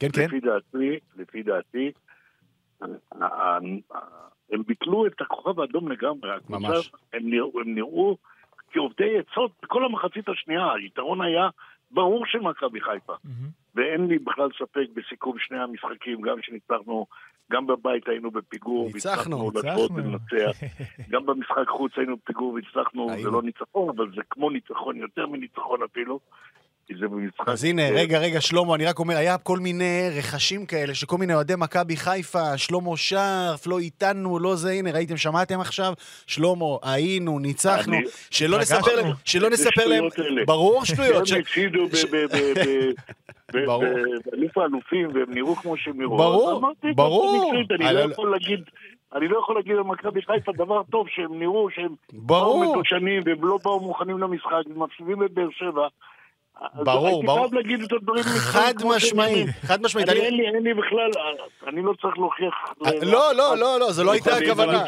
[0.00, 0.24] כן, כן.
[0.24, 1.92] לפי דעתי, לפי דעתי,
[4.52, 6.30] הם ביטלו את הכוכב האדום לגמרי.
[6.48, 6.92] ממש.
[7.12, 8.16] הם נראו, הם נראו
[8.70, 10.72] כעובדי עצות בכל המחצית השנייה.
[10.72, 11.48] היתרון היה
[11.90, 13.14] ברור של מכבי חיפה.
[13.24, 13.48] מהמם.
[13.74, 17.06] ואין לי בכלל ספק בסיכום שני המשחקים, גם שניצחנו,
[17.52, 20.60] גם בבית היינו בפיגור, ניצחנו, לשבות ולנצח.
[21.12, 23.30] גם במשחק חוץ היינו בפיגור והצלחנו, זה.
[23.30, 26.20] לא ניצחון, אבל זה כמו ניצחון, יותר מניצחון אפילו.
[26.86, 27.48] כי זה במשחק...
[27.48, 31.34] אז הנה, רגע, רגע, שלמה, אני רק אומר, היה כל מיני רכשים כאלה, שכל מיני
[31.34, 35.92] אוהדי מכבי חיפה, שלמה שרף, לא איתנו, לא זה, הנה, ראיתם, שמעתם עכשיו?
[36.26, 38.58] שלמה, היינו, ניצחנו, אני- שלא.
[38.58, 40.04] נספר להם, שלא נספר להם.
[40.46, 41.86] ברור שטויות, הם הפסידו
[43.52, 46.16] באלוף האלופים, והם נראו כמו שהם נראו.
[46.16, 47.44] ברור, ברור.
[47.46, 48.60] מקצועית, אני לא לא- יכול להגיד...
[49.14, 52.64] אני לא יכול להגיד על מכבי חיפה דבר טוב, שהם נראו שהם ברור.
[52.64, 55.86] באו מדושנים והם לא באו מוכנים למשחק, הם מפסידים את באר שבע.
[56.60, 57.38] אז ברור, הייתי ברור.
[57.38, 59.46] חייב להגיד את הדברים חד משמעית.
[59.62, 60.08] חד משמעית.
[60.08, 61.10] אין לי, בכלל,
[61.66, 62.54] אני לא צריך להוכיח...
[63.02, 64.84] לא, לא, לא, לא, זו לא הייתה הכוונה.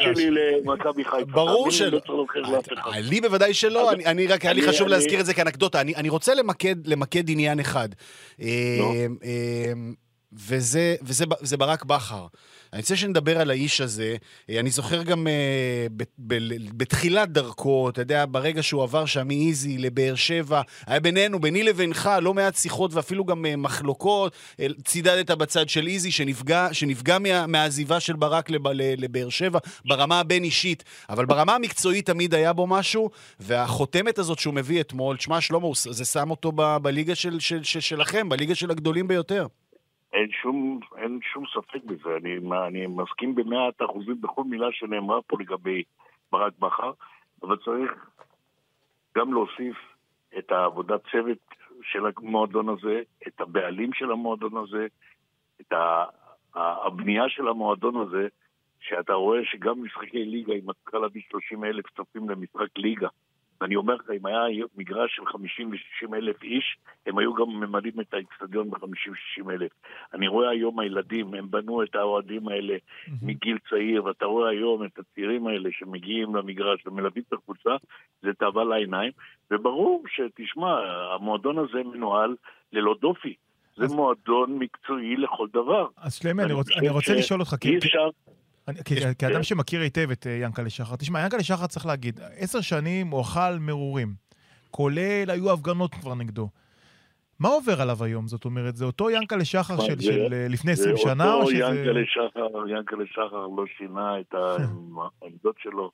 [1.27, 1.99] ברור שלא.
[2.35, 2.91] לא אחד.
[2.95, 5.81] לי בוודאי שלא, אני, רק, היה לי חשוב להזכיר את זה כאנקדוטה.
[5.81, 6.33] אני, רוצה
[6.85, 7.89] למקד, עניין אחד.
[8.41, 8.47] אה,
[9.23, 9.73] אה,
[10.33, 10.95] וזה,
[11.57, 12.25] ברק בכר.
[12.73, 14.15] אני רוצה שנדבר על האיש הזה.
[14.49, 15.87] אה, אני זוכר גם אה,
[16.77, 22.09] בתחילת דרכו, אתה יודע, ברגע שהוא עבר שם מאיזי לבאר שבע, היה בינינו, ביני לבינך,
[22.21, 24.33] לא מעט שיחות ואפילו גם אה, מחלוקות.
[24.85, 30.83] צידדת בצד של איזי, שנפגע, שנפגע מה, מהעזיבה של ברק לב, לבאר שבע, ברמה הבין-אישית.
[31.09, 36.05] אבל ברמה המקצועית תמיד היה בו משהו, והחותמת הזאת שהוא מביא אתמול, תשמע, שלמה, זה
[36.05, 39.47] שם אותו ב, בליגה של, של, של, שלכם, בליגה של הגדולים ביותר.
[40.17, 45.37] אין שום, אין שום ספק בזה, אני, אני מסכים במאת אחוזים בכל מילה שנאמרה פה
[45.39, 45.83] לגבי
[46.31, 46.91] ברק בכר,
[47.43, 47.91] אבל צריך
[49.17, 49.77] גם להוסיף
[50.37, 51.37] את העבודת צוות
[51.81, 54.87] של המועדון הזה, את הבעלים של המועדון הזה,
[55.61, 55.73] את
[56.55, 58.27] הבנייה של המועדון הזה,
[58.79, 63.07] שאתה רואה שגם משחקי ליגה, אם אתה צריך להביא 30 אלף צופים למשחק ליגה,
[63.61, 64.41] ואני אומר לך, אם היה
[64.77, 69.71] מגרש של 50 ו-60 אלף איש, הם היו גם ממלאים את האצטדיון ב-50-60 אלף.
[70.13, 72.75] אני רואה היום הילדים, הם בנו את האוהדים האלה
[73.21, 77.69] מגיל צעיר, ואתה רואה היום את הצעירים האלה שמגיעים למגרש ומלווים את הקבוצה,
[78.21, 79.11] זה תאווה לעיניים,
[79.51, 80.79] וברור שתשמע,
[81.15, 82.35] המועדון הזה מנוהל
[82.73, 83.33] ללא דופי.
[83.75, 85.87] זה אז- מועדון מקצועי לכל דבר.
[85.97, 88.09] אז שלמה, אני אני רוצ- אני רוצה ש- לשאול אותך, כי- אי אפשר...
[88.67, 92.61] אני- כי- כאדם שמכיר היטב את אה, ינקלה שחר, תשמע, ינקלה שחר צריך להגיד, עשר
[92.61, 94.13] שנים הוא אכל מרורים,
[94.71, 96.49] כולל היו הפגנות כבר נגדו.
[97.39, 98.27] מה עובר עליו היום?
[98.27, 101.49] זאת אומרת, זה אותו ינקלה שחר של זה- של, אה, לפני 20 שנה, או אותו
[101.51, 101.57] שזה...
[101.59, 104.33] ינקלה שחר, ינקלה שחר לא שינה את
[105.21, 105.91] העמדות שלו,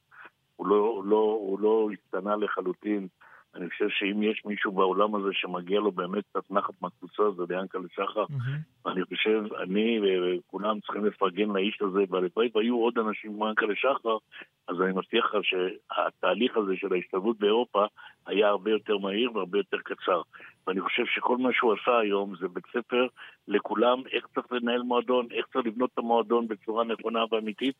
[0.56, 3.08] הוא לא, הוא לא, הוא לא השתנה לחלוטין.
[3.56, 7.82] אני חושב שאם יש מישהו בעולם הזה שמגיע לו באמת קצת נחת מהקבוצה, זה ליענקלה
[7.96, 8.26] שחר.
[8.30, 8.58] מהמם.
[8.86, 14.18] אני חושב, אני וכולם צריכים לפרגן לאיש הזה, והלוואי והיו עוד אנשים כמו ינקלה שחר,
[14.68, 17.86] אז אני מבטיח לך שהתהליך הזה של ההשתלבות באירופה
[18.26, 20.22] היה הרבה יותר מהיר והרבה יותר קצר.
[20.68, 23.08] ואני חושב שכל מה שהוא עשה היום זה בית ספר
[23.48, 27.76] לכולם, איך צריך לנהל מועדון, איך צריך לבנות את המועדון בצורה נכונה ואמיתית,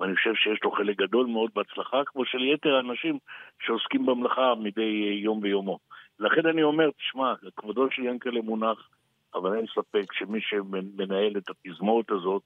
[0.00, 3.18] ואני חושב שיש לו חלק גדול מאוד בהצלחה, כמו של יתר האנשים
[3.62, 5.78] שעוסקים במלאכה מדי יום ביומו.
[6.20, 8.88] לכן אני אומר, תשמע, כבודו של ינקלה מונח,
[9.34, 12.42] אבל אין ספק שמי שמנהל את התזמורת הזאת,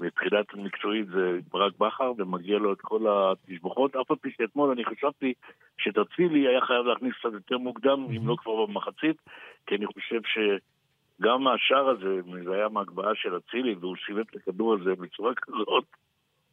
[0.00, 4.84] מבחינת מקצועית זה ברק בכר, ומגיע לו את כל התשבחות, אף על פי שאתמול אני
[4.84, 5.32] חשבתי
[5.78, 9.16] שתצילי היה חייב להכניס קצת יותר מוקדם, אם לא כבר במחצית,
[9.66, 14.74] כי אני חושב שגם השער הזה, זה היה מהגבהה של אצילי, והוא סיבב את הכדור
[14.74, 15.84] הזה בצורה כזאת,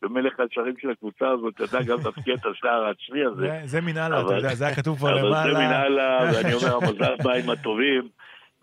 [0.01, 3.61] במלך השערים של הקבוצה הזאת, ידע גם להפקיע את השער העצמי הזה.
[3.65, 5.53] זה- מנהלה, אתה יודע, זה היה כתוב פה אבל זה למעלה.
[5.53, 8.07] מנהלה, ואני אומר, המזל בא עם הטובים,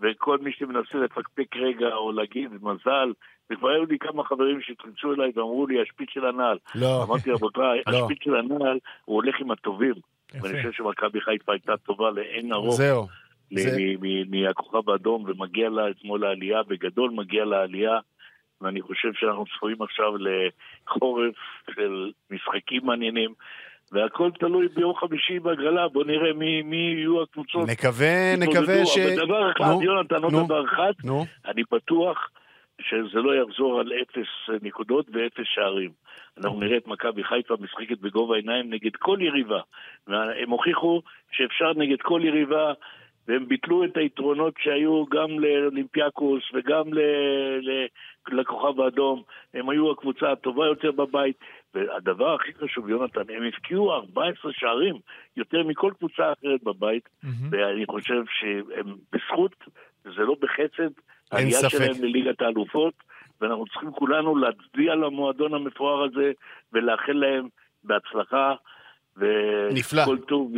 [0.01, 3.13] וכל מי שמנסה לפקפק רגע או להגיד מזל,
[3.51, 6.59] וכבר היו לי כמה חברים שהתחלצו אליי ואמרו לי, השפיץ של הנעל.
[6.75, 7.97] לא, אמרתי, רבותיי, לא.
[7.99, 9.95] השפיץ של הנעל, הוא הולך עם הטובים.
[10.43, 13.07] ואני חושב שמכבי חיפה הייתה טובה לאין ארוך זהו.
[14.31, 17.99] מהכוכב האדום, ומגיע לה אתמול העלייה, בגדול מגיע לה העלייה,
[18.61, 21.35] ואני חושב שאנחנו צפויים עכשיו לחורף
[21.75, 23.35] של משחקים מעניינים,
[23.93, 27.69] והכל תלוי ביום חמישי בהגרלה, בוא נראה מי, מי יהיו הקבוצות.
[27.69, 28.37] נקווה.
[28.39, 28.99] נקווה ש...
[28.99, 30.33] אבל דבר אחד, נו, יונתן, עוד.
[30.33, 32.31] דבר אחד, נו, אני בטוח
[32.81, 35.91] שזה לא יחזור על אפס נקודות ואפס שערים.
[36.39, 39.61] אנחנו נראה את מכבי חיפה משחקת בגובה העיניים נגד כל יריבה.
[40.43, 42.73] הם הוכיחו שאפשר נגד כל יריבה,
[43.29, 47.01] והם ביטלו את היתרונות שהיו גם לאולימפיאקוס וגם ל-
[47.61, 47.87] ל-
[48.29, 49.23] לכוכב האדום.
[49.55, 51.37] הם היו הקבוצה הטובה יותר בבית.
[51.75, 54.95] והדבר הכי חשוב, יונתן, הם הבקיעו 14 שערים,
[55.37, 57.09] יותר מכל קבוצה אחרת בבית.
[57.23, 57.49] מהמם.
[57.51, 59.55] ואני חושב שהם בזכות,
[60.05, 60.91] זה לא בחסד,
[61.33, 61.71] העלייה.
[61.71, 62.95] שלהם לליגת האלופות,
[63.41, 66.33] ואנחנו צריכים כולנו להצדיע למועדון המפואר הזה
[66.73, 67.49] ולאחל להם
[67.85, 68.55] בהצלחה,
[69.73, 70.03] נפלא.
[70.03, 70.53] וכל טוב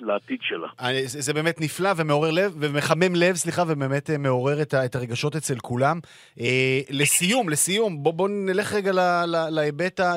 [0.00, 0.68] לעתיד שלה.
[1.04, 5.58] זה זה באמת נפלא ומעורר לב, ומחמם לב, סליחה, ובאמת אה, מעורר את, הרגשות אצל
[5.58, 6.00] כולם.
[6.40, 8.92] אה, לסיום, לסיום, בואו בוא נלך רגע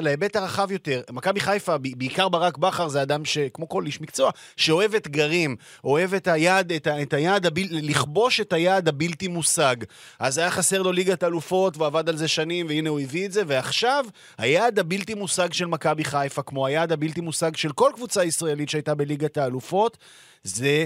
[0.01, 1.01] להיבט, הרחב יותר.
[1.11, 6.27] מכבי חיפה, בעיקר ברק בכר, זה אדם שכמו כל איש מקצוע, שאוהב אתגרים, אוהב את
[6.27, 9.75] היעד, את, היעד, לכבוש את היעד הבלתי מושג.
[10.19, 13.41] אז היה חסר לו ליגת אלופות, ועבד על זה שנים, והנה הוא הביא את זה,
[13.47, 14.05] ועכשיו,
[14.37, 18.95] היעד הבלתי מושג של מכבי חיפה, כמו היעד הבלתי מושג של כל קבוצה ישראלית שהייתה
[18.95, 19.97] בליגת האלופות,
[20.43, 20.85] זה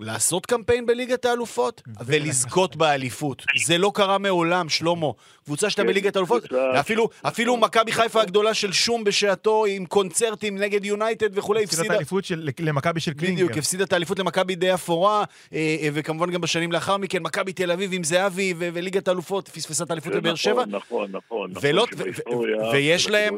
[0.00, 3.42] לעשות קמפיין בליגת האלופות ולזכות באליפות.
[3.66, 5.06] זה לא קרה מעולם, שלמה.
[5.44, 6.44] קבוצה שהייתה כן, בליגת האלופות,
[6.80, 11.80] אפילו, אפילו מכבי חיפה הגדולה של שום בשעתו, עם קונצרטים נגד יונייטד וכולי, הפסידה את
[11.80, 11.94] הפסידה...
[11.94, 13.44] האליפות של- למכבי של קלינגר.
[13.44, 17.52] בדיוק, הפסידה את האליפות למכבי די אפורה, אה, אה, וכמובן גם בשנים לאחר מכן, מכבי
[17.52, 20.64] תל אביב עם זהבי ו- וליגת האלופות, פספסה את האליפות לבאר שבע.
[20.66, 20.76] נכון,
[21.10, 21.50] נכון, נכון.
[21.60, 21.86] ולא,
[22.26, 23.36] נכון ויש להם,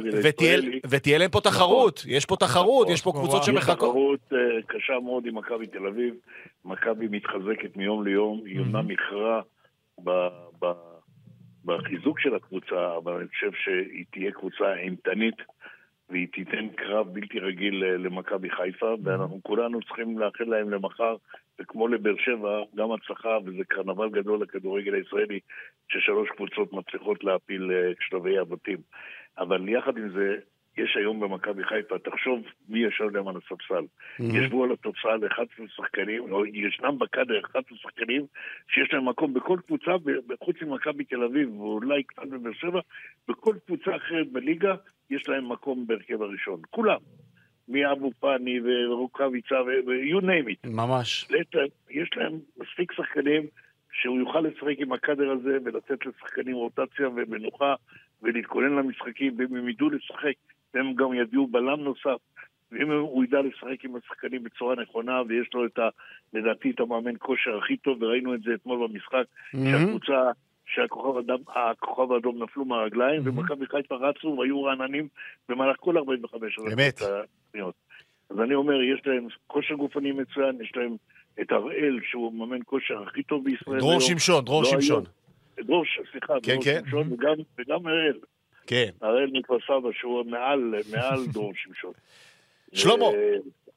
[0.88, 2.94] ותהיה, להם פה תחרות, יש פה תחרות, נכון.
[2.94, 3.76] יש פה קבוצות שמחכות.
[3.78, 6.14] תחרות אה, קשה מאוד עם מכבי תל אביב.
[6.64, 9.40] מכבי מתחזקת מיום ליום, היא אומנם איחרה
[10.04, 10.66] ב-
[11.66, 15.34] בחיזוק של הקבוצה, אבל אני חושב שהיא תהיה קבוצה אימתנית
[16.10, 21.16] והיא תיתן קרב בלתי רגיל אה, למכבי חיפה, ואנחנו כולנו צריכים לאחל להם למחר,
[21.60, 25.40] וכמו לבאר שבע, גם הצלחה, וזה קרנבל גדול לכדורגל הישראלי,
[25.88, 28.78] ששלוש קבוצות מצליחות להפיל אה, שלבי הבתים.
[29.38, 30.36] אבל יחד עם זה,
[30.76, 33.84] יש היום במכבי חיפה, תחשוב מי ישב להם על הספסל.
[34.18, 38.26] ישבו על התוצאה ל-11 שחקנים, או ישנם בקאדר 11 שחקנים
[38.68, 39.90] שיש להם מקום בכל קבוצה,
[40.44, 42.80] חוץ ממכבי תל אביב, ואולי קצת בבאר שבע,
[43.28, 44.74] בכל קבוצה אחרת בליגה
[45.10, 46.60] יש להם מקום בהרכב הראשון.
[46.70, 46.98] כולם.
[47.68, 50.70] מאבו פאני ורוקאביצה ו-you name it.
[50.70, 51.28] ממש.
[51.30, 53.42] יש להם, יש להם מספיק שחקנים
[53.92, 57.74] שהוא יוכל לשחק עם הקאדר הזה ולתת לשחקנים רוטציה ומנוחה
[58.22, 60.34] ולהתכונן למשחקים, ואם הם ידעו לשחק,
[60.76, 62.18] הם גם יביאו בלם נוסף.
[62.72, 65.88] ואם הוא ידע לשחק עם השחקנים בצורה נכונה, ויש לו את ה...
[66.32, 70.30] לדעתי את המאמן כושר הכי טוב, וראינו את זה אתמול במשחק, שהקבוצה,
[70.66, 75.08] שהכוכב האדם, הכוכב האדום נפלו מהרגליים, ומכבי חיפה רצו והיו רעננים
[75.48, 77.02] במהלך כל 45 אמת.
[78.30, 80.96] אז אני אומר, יש להם כושר גופני מצוין, יש להם
[81.40, 83.78] את הראל, שהוא מאמן כושר הכי טוב בישראל.
[83.78, 84.00] דרור.
[84.00, 85.04] שמשון, דרור לא שמשון.
[85.56, 86.80] דרור, סליחה, כן, דרור כן.
[86.84, 88.18] שמשון, וגם, וגם הראל.
[88.66, 88.90] כן.
[89.02, 91.92] הראל מכפר סבא, שהוא מעל, מעל דרור שמשון.
[92.72, 93.06] שלמה.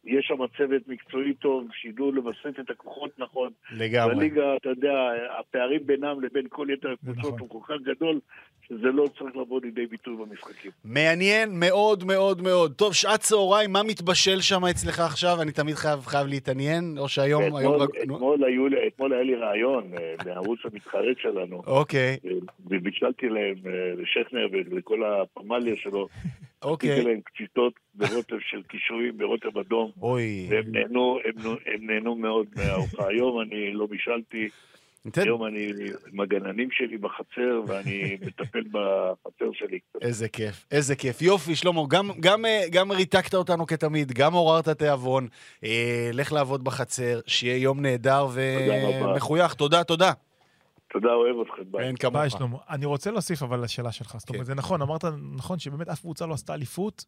[0.05, 3.51] יש שם צוות מקצועי טוב, שידעו לווסת את הכוחות נכון.
[3.71, 4.15] לגמרי.
[4.15, 4.93] בליגה, אתה יודע,
[5.39, 7.39] הפערים בינם לבין כל יתר הקבוצות נכון.
[7.39, 8.19] הוא כל כך גדול,
[8.67, 10.71] שזה לא צריך לבוא לידי ביטוי במשחקים.
[10.85, 12.73] מעניין מאוד מאוד מאוד.
[12.73, 15.41] טוב, שעת צהריים, מה מתבשל שם אצלך עכשיו?
[15.41, 17.55] אני תמיד חייב, חייב להתעניין, או שהיום...
[17.55, 17.89] היום אתמול, רק...
[18.03, 22.31] אתמול, היו אתמול היה לי רעיון אה, בערוץ המתחרט שלנו, אוקיי, אה,
[22.67, 26.07] ובישלתי להם, אה, לשכנר ולכל הפמליה שלו,
[26.61, 26.91] אוקיי.
[26.91, 30.47] עשיתי להם קציצות ברוטב של קישואים, ברוטב אדום, אוי.
[30.49, 33.07] והם נהנו, הם, הם נהנו מאוד מהארוחה.
[33.07, 34.49] היום אני לא בישלתי,
[35.15, 35.71] היום אני
[36.13, 39.79] עם הגננים שלי בחצר, ואני מטפל בחצר שלי.
[40.01, 41.21] איזה כיף, איזה כיף.
[41.21, 45.27] יופי, שלמה, גם, גם, אה, גם ריתקת אותנו כתמיד, גם עוררת תיאבון.
[45.63, 48.27] אה, לך לעבוד בחצר, שיהיה יום נהדר.
[48.33, 49.53] ומחוייך.
[49.53, 50.11] תודה, תודה.
[50.93, 51.87] תודה, אוהב אתכם, ביי.
[51.87, 52.13] אין כמוך.
[52.15, 52.57] ביי, שלמה.
[52.69, 54.15] אני רוצה להוסיף אבל לשאלה שלך.
[54.17, 54.33] זאת כן.
[54.33, 57.05] אומרת, זה נכון, אמרת נכון שבאמת אף קבוצה לא עשתה אליפות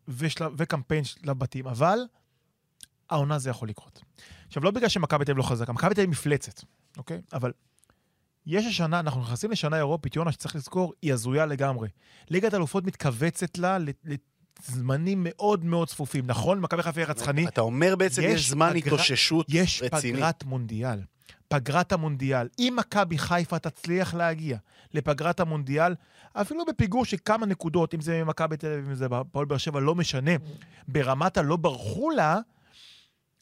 [0.57, 1.99] וקמפיין לבתים, אבל
[3.09, 4.01] העונה זה יכול לקרות.
[4.47, 6.63] עכשיו, לא בגלל שמכבי תל לא חזקה, מכבי תל מפלצת,
[6.97, 7.21] אוקיי?
[7.33, 7.51] אבל
[8.45, 11.89] יש השנה, אנחנו נכנסים לשנה אירופית, יונה, שצריך לזכור, היא הזויה לגמרי.
[12.29, 13.77] ליגת אלופות מתכווצת לה
[14.69, 16.27] לזמנים מאוד מאוד צפופים.
[16.27, 20.17] נכון, מכבי חיפה היא רצחני, אתה אומר בעצם יש יש זמן התאוששות יש רציני.
[20.17, 20.99] פגרת מונדיאל.
[21.51, 22.47] פגרת המונדיאל.
[22.59, 24.57] אם מכבי חיפה תצליח להגיע
[24.93, 25.95] לפגרת המונדיאל,
[26.33, 29.79] אפילו בפיגור של כמה נקודות, אם זה מכבי תל אביב, אם זה הפועל באר שבע,
[29.79, 30.31] לא משנה,
[30.87, 32.39] ברמת הלא ברחו לה,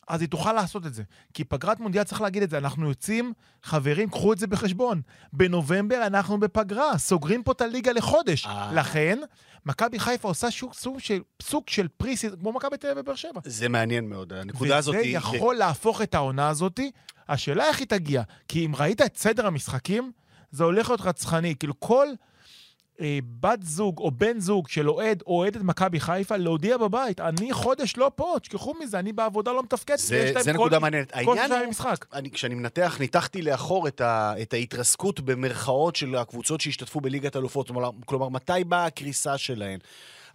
[0.08, 1.04] אז היא תוכל לעשות את זה.
[1.34, 5.02] כי פגרת מונדיאל, צריך להגיד את זה, אנחנו יוצאים, חברים, קחו את זה בחשבון.
[5.34, 8.46] בנובמבר אנחנו בפגרה, סוגרים פה את הליגה לחודש.
[8.46, 8.72] אה.
[8.74, 9.20] לכן,
[9.66, 13.40] מכבי חיפה עושה שוק, סוג של, סוג של פריסיס, כמו מכבי תל אביב ובאר שבע.
[13.44, 15.18] זה מעניין מאוד, הנקודה הזאת וזה היא...
[15.18, 16.80] יכול להפוך את העונה הזאת.
[17.30, 18.22] השאלה איך היא תגיע.
[18.48, 20.12] כי אם ראית את סדר המשחקים,
[20.52, 21.56] זה הולך להיות רצחני.
[21.56, 22.08] כאילו כל
[23.02, 27.54] אה, בת זוג או בן זוג של אוהד או אוהדת מכבי חיפה, להודיע בבית, אני
[27.54, 29.96] חודש לא פה, תשכחו מזה, אני בעבודה לא מתפקד.
[29.96, 31.12] זה, זה נקודה מעניינת.
[31.26, 31.74] כל העניין הוא.
[32.14, 37.72] אני, כשאני מנתח, ניתחתי לאחור את, ה, את ההתרסקות במרכאות של הקבוצות שהשתתפו בליגת אלופות.
[38.06, 39.80] כלומר, מתי באה הקריסה שלהן?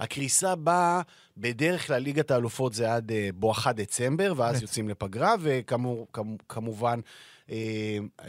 [0.01, 1.01] הקריסה באה,
[1.37, 4.63] בדרך כלל ליגת האלופות זה עד אה, בואכה דצמבר, ואז.
[4.63, 7.01] יוצאים לפגרה, וכמובן,
[7.51, 7.57] אה,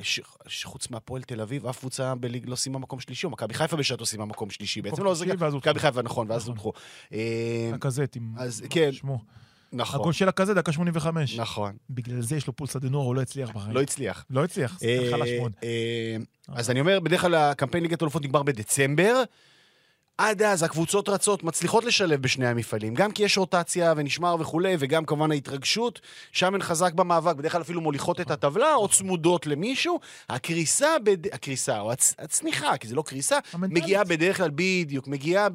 [0.01, 3.75] ש- שחוץ מהפועל תל אביב, אף קבוצה בליג לא סיימה מקום שלישי, או מכבי חיפה
[3.77, 4.81] בשעתו סיימה מקום שלישי.
[4.81, 5.79] בעצם לא, זה מכבי.
[5.79, 6.51] חיפה, נכון, ואז נכון.
[6.53, 6.71] הודחו.
[7.13, 8.35] אה, הכזאת עם...
[8.69, 8.91] כן.
[8.91, 9.19] שמו.
[9.73, 9.99] נכון.
[9.99, 11.39] הגול שלה כזה, דקה 85.
[11.39, 13.75] נכון, בגלל זה יש לו פולס אדנור, הוא לא הצליח בחיים.
[13.75, 14.25] לא הצליח.
[14.29, 15.51] לא הצליח, זה אה, חלש מאוד.
[15.63, 16.15] אה,
[16.47, 19.23] אז אני אומר, בדרך כלל הקמפיין ליגת האלופות נגמר בדצמבר.
[20.17, 25.05] עד אז הקבוצות רצות, מצליחות לשלב בשני המפעלים, גם כי יש רוטציה ונשמר וכולי, וגם
[25.05, 26.01] כמובן ההתרגשות,
[26.31, 29.99] שם הן חזק במאבק, בדרך כלל אפילו מוליכות את הטבלה או צמודות למישהו.
[30.29, 31.33] הקריסה, בד...
[31.33, 32.15] הקריסה, או הצ...
[32.19, 33.83] הצניחה, כי זה לא קריסה, המנטלית.
[33.83, 35.47] מגיעה בדרך כלל, בדיוק, מגיעה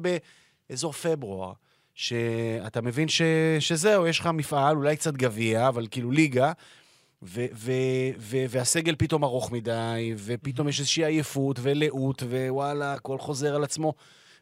[0.69, 1.51] באזור פברואר,
[1.95, 3.21] שאתה מבין ש...
[3.59, 6.51] שזהו, יש לך מפעל, אולי קצת גביע, אבל כאילו ליגה.
[7.23, 7.71] ו- ו-
[8.17, 13.93] ו- והסגל פתאום ארוך מדי, ופתאום יש איזושהי עייפות ולאות, ווואלה, הכל חוזר על עצמו.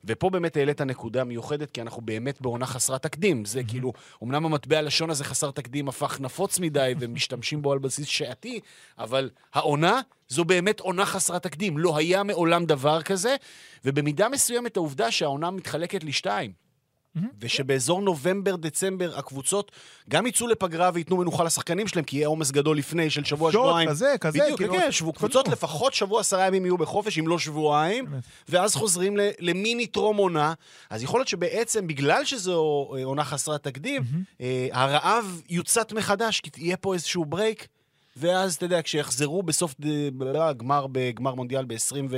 [0.06, 3.46] ופה באמת העלית נקודה מיוחדת, כי אנחנו באמת בעונה חסרת תקדים.
[3.46, 8.08] זה כאילו, אמנם המטבע הלשון הזה חסר תקדים הפך נפוץ מדי, ומשתמשים בו על בסיס
[8.08, 8.60] שעתי,
[8.98, 11.78] אבל העונה זו באמת עונה חסרת תקדים.
[11.78, 13.36] לא היה מעולם דבר כזה,
[13.86, 16.69] ובמידה מסוימת העובדה שהעונה מתחלקת לשתיים.
[17.42, 19.72] ושבאזור נובמבר-דצמבר הקבוצות
[20.10, 23.90] גם יצאו לפגרה וייתנו מנוחה לשחקנים שלהם, כי יהיה עומס גדול לפני של שבוע, שבועיים.
[23.90, 25.48] כזה, כזה, בדיוק, כאילו, כן, שבוע, קבוצות.
[25.48, 28.24] לפחות שבוע, עשרה ימים יהיו בחופש, אם לא שבועיים, באמת.
[28.50, 30.54] ואז חוזרים למיני טרום עונה.
[30.90, 34.04] אז יכול להיות שבעצם, בגלל שזו אה, עונה חסרת תקדים,
[34.42, 37.68] אה, הרעב יוצת מחדש, כי יהיה פה איזשהו break.
[38.20, 42.12] ואז, אתה יודע, כשיחזרו בסוף ד- ב- גמר בגמר מונדיאל ב-20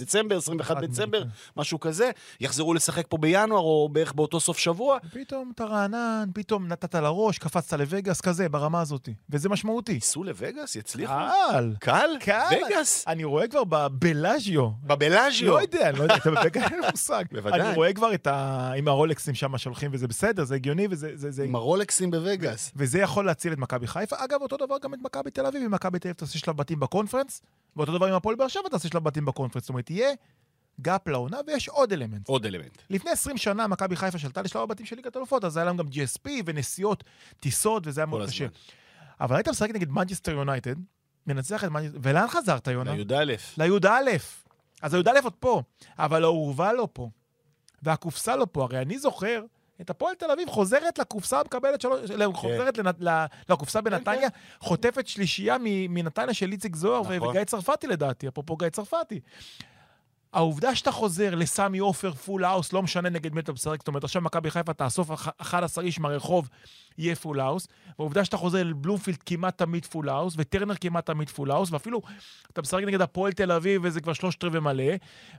[0.00, 4.58] דצמבר, 21 אחד דצמבר, מהם, משהו כזה, יחזרו לשחק פה בינואר, או בערך באותו סוף
[4.58, 4.98] שבוע.
[5.12, 9.08] פתאום אתה רענן, פתאום נתת לראש, קפצת לווגאס כזה, ברמה הזאת.
[9.30, 9.92] וזה משמעותי.
[9.92, 11.12] ייסעו לווגאס, יצליחו?
[11.52, 11.74] קל.
[11.80, 12.10] קל?
[12.20, 12.56] קל.
[12.66, 13.04] וגאס?
[13.06, 14.68] אני רואה כבר בבלאז'יו.
[14.82, 15.48] בבלאז'יו.
[15.52, 17.24] לא יודע, אני לא יודע, אתה בווגאס אין לי מושג.
[17.32, 17.60] בוודאי.
[17.60, 18.72] אני רואה כבר את ה...
[18.76, 21.10] עם הרולקסים שם שהולכים, וזה בסדר, זה הגיוני, וזה...
[21.14, 21.44] זה, זה...
[21.44, 22.72] עם הרולקסים בווגאס.
[22.76, 24.16] וזה יכול להציל את מכבי חיפה.
[24.18, 25.62] אגב, אותו דבר גם את מכבי תל אביב.
[25.62, 27.42] אם מכבי תל אביב תעשה שלב בתים בקונפרנס,
[27.76, 29.62] ואותו דבר עם הפועל באר שבע תעשה שלב בתים בקונפרנס.
[29.64, 30.10] זאת אומרת, יהיה
[30.80, 32.28] gap לעונה, ויש עוד אלמנט.
[32.28, 32.82] עוד אלמנט.
[32.90, 35.86] לפני 20 שנה מכבי חיפה עלתה לשלב הבתים של ליגת אלופות, אז היה להם גם
[35.86, 37.04] GSP ונסיעות,
[37.40, 38.46] טיסות, וזה היה מאוד קשה.
[39.20, 40.74] אבל היית משחק נגד מנצ'סטר יונייטד,
[41.26, 42.94] מנצח את מנצ'סטר, ולאן חזרת, יונה?
[42.94, 43.34] לי"א.
[43.58, 44.16] לי"א.
[44.82, 45.62] אז הי"א עוד פה,
[45.98, 47.10] אבל האורווה לא פה,
[47.82, 48.64] והקופסה לא פה.
[48.64, 49.42] הרי אני זוכר
[49.80, 52.10] את הפועל תל אביב חוזרת לקופסה, מקבלת שלוש...
[52.10, 52.94] לא, חוזרת לנת...
[53.00, 53.24] ל...
[53.48, 54.28] לא, הקופסה בנתניה,
[54.60, 57.28] חוטפת שלישייה מנתניה של איציק זוהר נכון.
[57.28, 59.20] וגיא צרפתי לדעתי, אפרופו גיא צרפתי.
[60.32, 64.04] העובדה שאתה חוזר לסמי עופר, full house, לא משנה נגד מי אתה משחק, זאת אומרת,
[64.04, 66.48] עכשיו מכבי חיפה תאסוף אח- 11 איש מהרחוב,
[66.98, 71.50] יהיה full house, והעובדה שאתה חוזר לבלומפילד כמעט תמיד full house, וטרנר כמעט תמיד full
[71.50, 72.02] house, ואפילו
[72.52, 74.92] אתה משחק נגד הפועל תל אביב, וזה כבר שלושת רבעי מלא,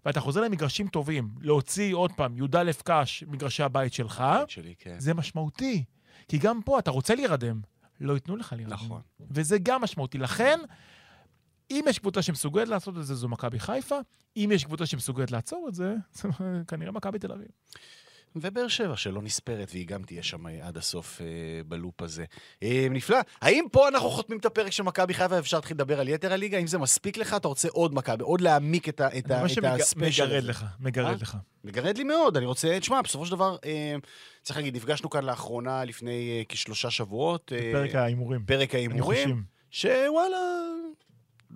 [0.06, 4.96] ואתה חוזר למגרשים טובים, להוציא עוד פעם, י"א קאש, מגרשי הבית שלך, שלי, כן.
[5.00, 5.84] זה משמעותי.
[6.28, 7.62] כי גם פה אתה רוצה להירדם,
[8.02, 8.74] לא ייתנו לך להירדם.
[8.74, 9.02] נכון.
[9.32, 10.18] וזה גם משמעותי.
[10.18, 10.60] לכן,
[11.72, 13.96] אם יש קבוצה שמסוגלת לעשות את זה, זו מכבי חיפה.
[14.38, 16.30] אם יש קבוצה שמסוגלת לעצור את זה, זו
[16.68, 17.48] כנראה מכבי תל אביב.
[18.36, 21.28] ובאר שבע שלא נספרת, והיא גם תהיה שם אה, עד הסוף אה,
[21.66, 22.26] בלופ הזה.
[22.64, 23.18] אה, נפלא.
[23.42, 26.58] האם פה אנחנו חותמים את הפרק של מכבי חיפה ואפשר להתחיל לדבר על יתר הליגה?
[26.58, 27.34] האם זה מספיק לך?
[27.34, 30.50] אתה רוצה עוד מכבי, עוד להעמיק את, ה- את, ה- את הספיישל שמגרד הזה?
[30.50, 31.22] לך, מגרד אה?
[31.22, 31.38] לך.
[31.64, 32.80] מגרד לי מאוד, אני רוצה...
[32.80, 33.96] תשמע, בסופו של דבר, אה,
[34.44, 37.52] צריך להגיד, נפגשנו כאן לאחרונה, לפני אה, כשלושה שבועות.
[37.56, 38.44] אה, פרק ההימורים.
[38.46, 39.44] פרק ההימורים.
[39.72, 40.38] שוואלה,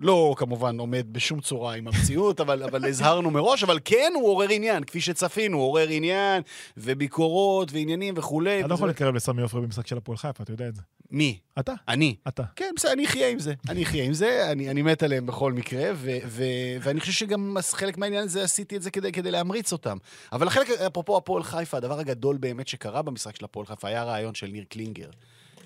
[0.00, 4.48] לא כמובן עומד בשום צורה עם המציאות, אבל, אבל הזהרנו מראש, אבל כן הוא עורר
[4.50, 6.42] עניין, כפי שצפינו, הוא עורר עניין,
[6.76, 8.60] וביקורות, ועניינים וכולי.
[8.60, 10.82] אתה לא יכול להתקרב לסמי עופר במשחק של הפועל חיפה, אתה יודע את זה.
[11.10, 11.38] מי?
[11.58, 12.16] אתה, אני.
[12.28, 12.42] אתה.
[12.56, 13.54] כן, בסדר, אני אחיה עם זה.
[13.68, 16.44] אני אחיה עם זה, אני, אני מת עליהם בכל מקרה, ו, ו,
[16.80, 19.96] ואני חושב שגם חלק מהעניין הזה, עשיתי את זה כדי, כדי להמריץ אותם.
[20.32, 24.34] אבל החלק, אפרופו הפועל חיפה, הדבר הגדול באמת שקרה במשחק של הפועל חיפה היה הרעיון
[24.34, 25.10] של ניר קלינגר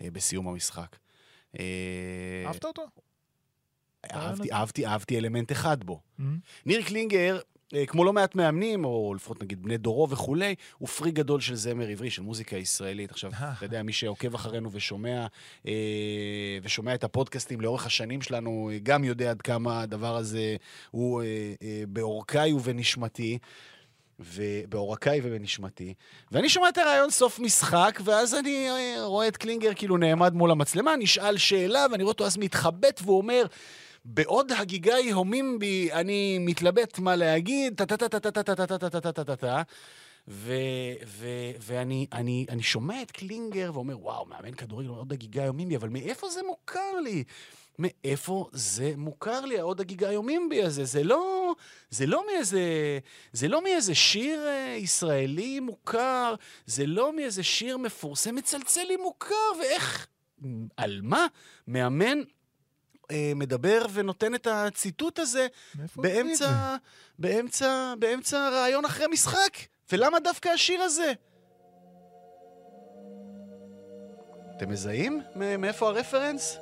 [0.03, 0.97] אה, בסיום המשחק.
[1.59, 1.65] אה,
[2.47, 2.83] אהבת אותו?
[4.13, 6.01] אהבתי, אהבתי, אהבתי אלמנט אחד בו.
[6.19, 6.23] Mhm.
[6.67, 7.39] ניר קלינגר,
[7.75, 11.55] אה, כמו לא מעט מאמנים, או לפחות נגיד בני דורו וכולי, הוא פרי גדול של
[11.55, 13.11] זמר עברי, של מוזיקה ישראלית.
[13.11, 15.27] עכשיו, אתה יודע, מי שעוקב אחרינו ושומע,
[15.67, 15.73] אה,
[16.63, 20.57] ושומע את הפודקאסטים לאורך השנים שלנו, אה, גם יודע עד כמה הדבר הזה
[20.91, 21.27] הוא אה,
[21.63, 23.39] אה, בעורקיי ובנשמתי.
[24.19, 25.95] ובעורקיי ובנשמתי.
[26.33, 30.51] ואני שומע את הרעיון סוף משחק, ואז אני אה, רואה את קלינגר כאילו נעמד מול
[30.51, 33.47] המצלמה, נשאל שאלה, ואני רואה אותו אז מתחבט והוא אומר,
[34.09, 39.63] בעוד הגיגה יהומים בי, אני מתלבט מה להגיד, טה-טה-טה-טה-טה-טה-טה-טה-טה-טה.
[41.59, 45.89] ואני אני, אני שומע את קלינגר ואומר, וואו, מאמן כדורגל, עוד הגיגה יהומים בי, אבל
[45.89, 47.25] מאיפה זה מוכר לי?
[47.79, 50.85] מאיפה זה מוכר לי, העוד הגיגה יומים בי הזה?
[50.85, 51.53] זה לא,
[51.91, 52.63] זה לא מאיזה,
[53.33, 56.35] זה לא מאיזה שיר אה, ישראלי מוכר,
[56.67, 60.07] זה לא מאיזה שיר מפורסם, מצלצל לי מוכר, ואיך,
[60.77, 61.27] על מה
[61.69, 62.19] מאמן
[63.11, 65.47] אה, מדבר ונותן את הציטוט הזה?
[65.97, 66.77] באמצע,
[67.19, 69.57] באמצע, באמצע רעיון אחרי משחק?
[69.93, 71.13] ולמה דווקא השיר הזה?
[74.57, 75.21] אתם מזהים
[75.59, 76.59] מאיפה הרפרנס?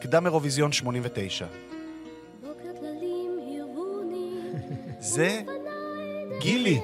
[0.00, 1.46] קדם אירוויזיון 89.
[5.00, 5.42] זה
[6.40, 6.80] גילי,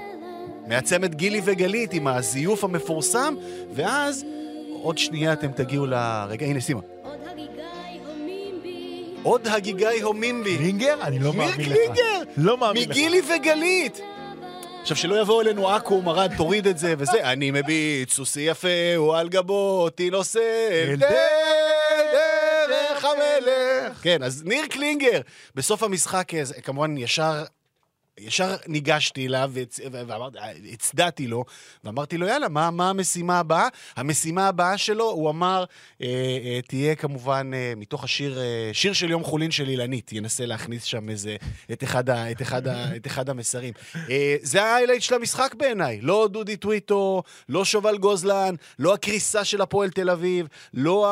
[0.69, 3.35] מהצמד גילי וגלית עם הזיוף המפורסם,
[3.75, 4.25] ואז
[4.83, 6.81] עוד שנייה אתם תגיעו לרגע, הנה סימה.
[9.23, 10.57] עוד הגיגי הומים בי.
[10.59, 10.99] קלינגר?
[11.03, 11.77] אני לא מאמין לך.
[11.77, 12.23] קלינגר!
[12.37, 12.89] לא מאמין לך.
[12.91, 14.01] מגילי וגלית!
[14.83, 17.33] עכשיו, שלא יבואו אלינו עכו"ם, ארד, תוריד את זה וזה.
[17.33, 20.15] אני מביט, סוסי יפה, הוא על גבו, אל
[20.93, 20.97] אל
[22.69, 24.03] דרך המלך.
[24.03, 25.21] כן, אז ניר קלינגר,
[25.55, 27.45] בסוף המשחק, אה, כמובן, ישר...
[28.21, 30.39] ישר ניגשתי אליו והצ- ואמרתי,
[30.73, 31.45] הצדעתי לו,
[31.85, 33.69] ואמרתי לו, יאללה, מה, מה המשימה הבאה?
[33.97, 35.65] המשימה הבאה שלו, הוא אמר,
[36.03, 36.07] אה,
[36.45, 40.85] אה, תהיה כמובן אה, מתוך השיר, אה, שיר של יום חולין של אילנית, ינסה להכניס
[40.85, 41.37] שם איזה,
[41.73, 43.73] את אחד, ה, את אחד, ה, את אחד המסרים.
[44.11, 49.61] אה, זה ההיילייט של המשחק בעיניי, לא דודי טוויטו, לא שובל גוזלן, לא הקריסה של
[49.61, 51.07] הפועל תל אביב, לא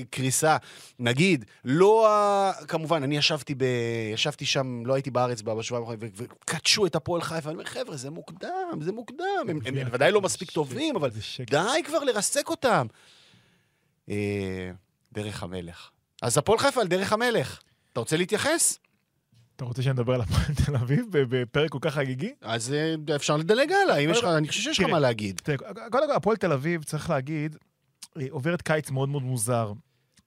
[0.00, 0.56] הקריסה,
[0.98, 2.52] נגיד, לא ה...
[2.68, 3.64] כמובן, אני ישבתי, ב...
[4.14, 8.10] ישבתי שם, לא הייתי בארץ בשבועיים האחרונים, וקדשו את הפועל חיפה, אני אומר, חבר'ה, זה
[8.10, 11.10] מוקדם, זה מוקדם, הם, הם, הם ודאי לא מספיק טובים, אבל.
[11.50, 12.86] די כבר לרסק אותם.
[14.10, 14.70] אה,
[15.12, 15.90] דרך המלך.
[16.22, 17.60] אז הפועל חיפה על דרך המלך.
[17.92, 18.78] אתה רוצה להתייחס?
[19.56, 22.34] אתה רוצה שנדבר על הפועל תל אביב בפרק כל כך חגיגי?
[22.40, 24.86] אז אה, אפשר לדלג הלאה, אם יש לך, אני חושב שיש לך.
[24.88, 25.40] מה להגיד.
[25.90, 27.56] קודם כל, הפועל תל אביב, צריך להגיד,
[28.20, 29.72] אה, עוברת קיץ מאוד מאוד מוזר.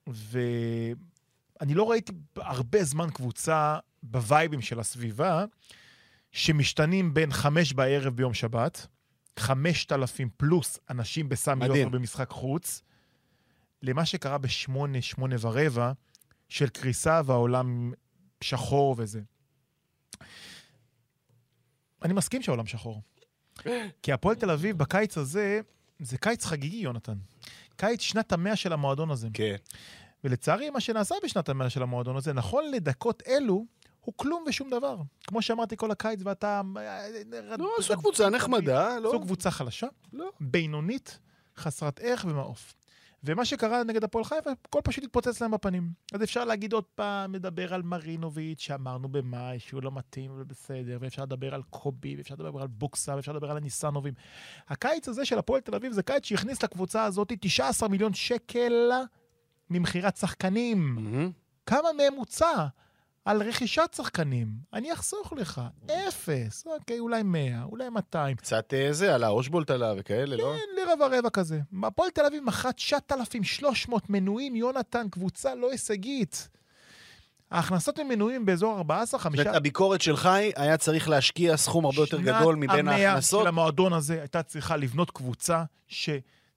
[0.07, 5.45] ואני לא ראיתי הרבה זמן קבוצה בווייבים של הסביבה,
[6.32, 8.88] שמשתנים בין חמש בערב ביום שבת,
[9.39, 11.68] חמשת אלפים פלוס אנשים בסמי.
[11.68, 12.82] עופר במשחק חוץ,
[13.82, 15.91] למה שקרה בשמונה, שמונה ורבע,
[16.50, 17.91] של קריסה והעולם
[18.41, 19.22] שחור וזה.
[22.04, 23.02] אני מסכים שהעולם שחור.
[24.02, 25.62] כי הפועל תל אביב בקיץ הזה,
[26.00, 27.18] זה קיץ חגיגי, יונתן.
[27.76, 29.28] קיץ שנת המאה של המועדון הזה.
[29.34, 29.56] כן.
[30.24, 33.66] ולצערי, מה שנעשה בשנת המאה של המועדון הזה, נכון לדקות אלו,
[34.02, 34.97] הוא כלום ושום דבר.
[35.28, 36.62] כמו שאמרתי כל הקיץ, ואתה...
[37.58, 39.12] לא, זו קבוצה נחמדה, לא?
[39.12, 40.32] זו קבוצה חלשה, לא.
[40.39, 41.20] בינונית,
[41.58, 42.74] חסרת ערך ומעוף.
[43.24, 45.91] ומה שקרה נגד הפועל חיפה, הכל פשוט התפוצץ להם בפנים.
[46.14, 51.24] אז אפשר להגיד עוד פעם, לדבר על מרינוביץ', שאמרנו במאי שהוא לא מתאים ובסדר, ואפשר
[51.24, 54.14] לדבר על קובי, ואפשר לדבר על בוקסה, ואפשר לדבר על הניסנובים.
[54.68, 58.91] הקיץ הזה של הפועל תל אביב זה קיץ שהכניס לקבוצה הזאת 19 מיליון שקל
[59.70, 60.95] ממכירת שחקנים.
[60.95, 61.32] מהמם.
[61.66, 62.66] כמה מהם הוצע
[63.30, 64.47] על רכישת שחקנים?
[64.73, 66.63] אני אחסוך לך, אפס.
[66.65, 68.36] אוקיי, אולי 100, אולי 200.
[68.36, 70.53] קצת אה, זה, על האושבולט עלה וכאלה, לא?
[70.55, 71.59] כן, לרבע רבע כזה.
[71.84, 76.49] הפועל תל אביב מכרה 9,300 מנויים, יונתן, קבוצה לא הישגית.
[77.51, 79.38] ההכנסות ממנויים באזור 14, 5...
[79.38, 83.09] זאת אומרת, הביקורת של חי היה צריך להשקיע סכום הרבה יותר גדול מבין שנת המאה
[83.09, 83.41] ההכנסות.
[83.41, 85.63] של המועדון הזה הייתה צריכה לבנות קבוצה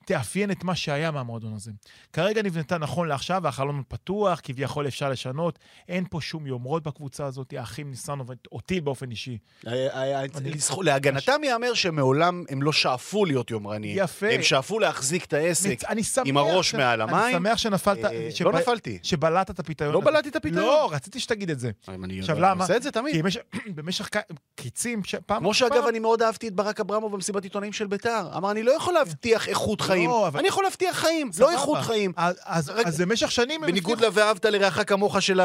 [0.06, 1.70] שתאפיין את מה שהיה מהמועדון הזה.
[2.12, 5.58] כרגע נבנתה נכון לעכשיו, והחלון פתוח, כביכול אפשר לשנות.
[5.88, 9.38] אין פה שום יומרות בקבוצה הזאת, האחים ניסנו, אותי באופן אישי.
[9.64, 13.96] היה- אני- לזכו- להגנתם ייאמר שמעולם הם לא שאפו להיות יומרניים.
[13.98, 14.30] יפה.
[14.30, 15.78] הם שאפו להחזיק את העסק.
[15.88, 16.02] אני.
[16.24, 17.36] עם הראש מעל אני המים.
[17.36, 18.04] שמח שנפלת...
[18.04, 18.98] אה, לא נפלתי.
[19.02, 19.92] שבלעת את הפיתיון.
[19.92, 20.00] לא.
[20.00, 20.62] בלעתי את הפיתיון.
[20.64, 21.70] לא, רציתי שתגיד את זה.
[21.88, 22.64] אני עכשיו, אני למה?
[22.64, 23.14] עושה את זה תמיד.
[23.14, 23.22] כי
[23.76, 24.08] במשך,
[24.54, 25.38] קיצים, פעם...
[25.38, 28.26] כמו שאגב, אני מאוד אהבתי את ברק אברמוב במסיבת עיתונאים של ביתר.
[28.36, 30.10] אמר, אני לא יכול להבטיח איכות חיים.
[30.10, 31.46] אבל- אני יכול להבטיח חיים, סבבה.
[31.50, 32.12] לא איכות חיים.
[32.16, 33.64] אז- אז רגע, אז במשך שנים...
[33.64, 35.40] הם בניגוד הבטיחו- ל"ואהבת לרעך כמוך" של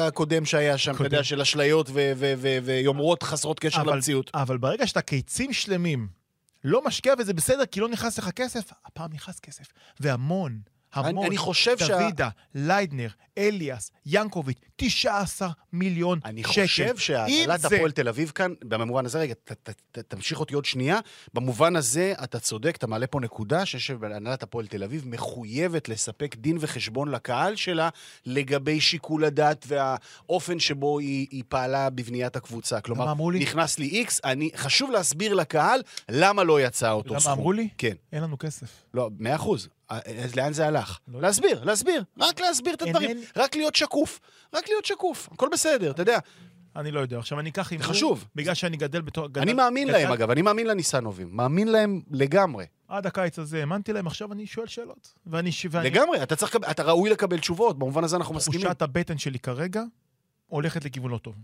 [0.00, 1.04] הקודם שהיה שם, אתה.
[1.04, 1.90] יודע, של אשליות
[2.64, 4.30] ויומרות חסרות קשר אבל- למציאות.
[4.34, 6.08] אבל ברגע שאתה קיצים שלמים
[6.64, 9.64] לא משקיע וזה בסדר כי לא נכנס לך כסף, הפעם נכנס כסף.
[10.00, 10.58] והמון,
[10.98, 11.18] המון.
[11.24, 16.52] אני- אני חושב שה- דוידה, ליידנר, אליאס, ינקוביץ', 19 מיליון אני שקל.
[16.52, 17.30] חושב שהנהלת
[17.64, 20.64] אם זה- הפועל תל אביב כאן, במובן הזה, רגע, ת, ת, ת, תמשיך אותי עוד
[20.64, 20.98] שנייה,
[21.34, 26.56] במובן הזה אתה צודק, אתה מעלה פה נקודה, שהנהלת הפועל תל אביב מחויבת לספק דין
[26.60, 27.88] וחשבון לקהל שלה
[28.26, 32.80] לגבי שיקול הדעת והאופן שבו היא, היא פעלה בבניית הקבוצה.
[32.80, 33.04] כלומר?
[33.42, 37.32] נכנס לי איקס, אני, חשוב להסביר לקהל למה לא יצא אותו למה סכום.
[37.32, 37.68] אמרו לי?
[37.78, 37.94] כן.
[38.12, 38.66] אין לנו כסף.
[38.94, 39.68] לא, מאה אחוז.
[39.88, 40.98] אז לאן זה הלך?
[41.08, 42.04] לא להסביר, להסביר.
[42.20, 43.08] רק להסביר את הדברים.
[43.10, 44.20] אינני- רק להיות שקוף.
[44.54, 45.28] רק להיות שקוף.
[45.32, 46.18] הכל בסדר, אתה יודע.
[46.76, 47.18] אני לא יודע.
[47.18, 47.86] עכשיו, אני אקח הימור...
[47.86, 48.24] חשוב.
[48.34, 49.26] בגלל שאני גדל בתור...
[49.28, 51.28] גדל- אני מאמין גדל- להם, אגב, אני מאמין לניסנובים.
[51.36, 52.66] מאמין להם לגמרי.
[52.88, 55.14] עד הקיץ הזה האמנתי להם, עכשיו אני שואל שאלות.
[55.26, 55.50] ואני...
[55.70, 58.60] ואני- לגמרי, אתה צריך, אתה ראוי לקבל תשובות, במובן הזה אנחנו מסכימים.
[58.66, 59.82] תחושת הבטן שלי כרגע
[60.46, 61.34] הולכת לכיוון לא טוב.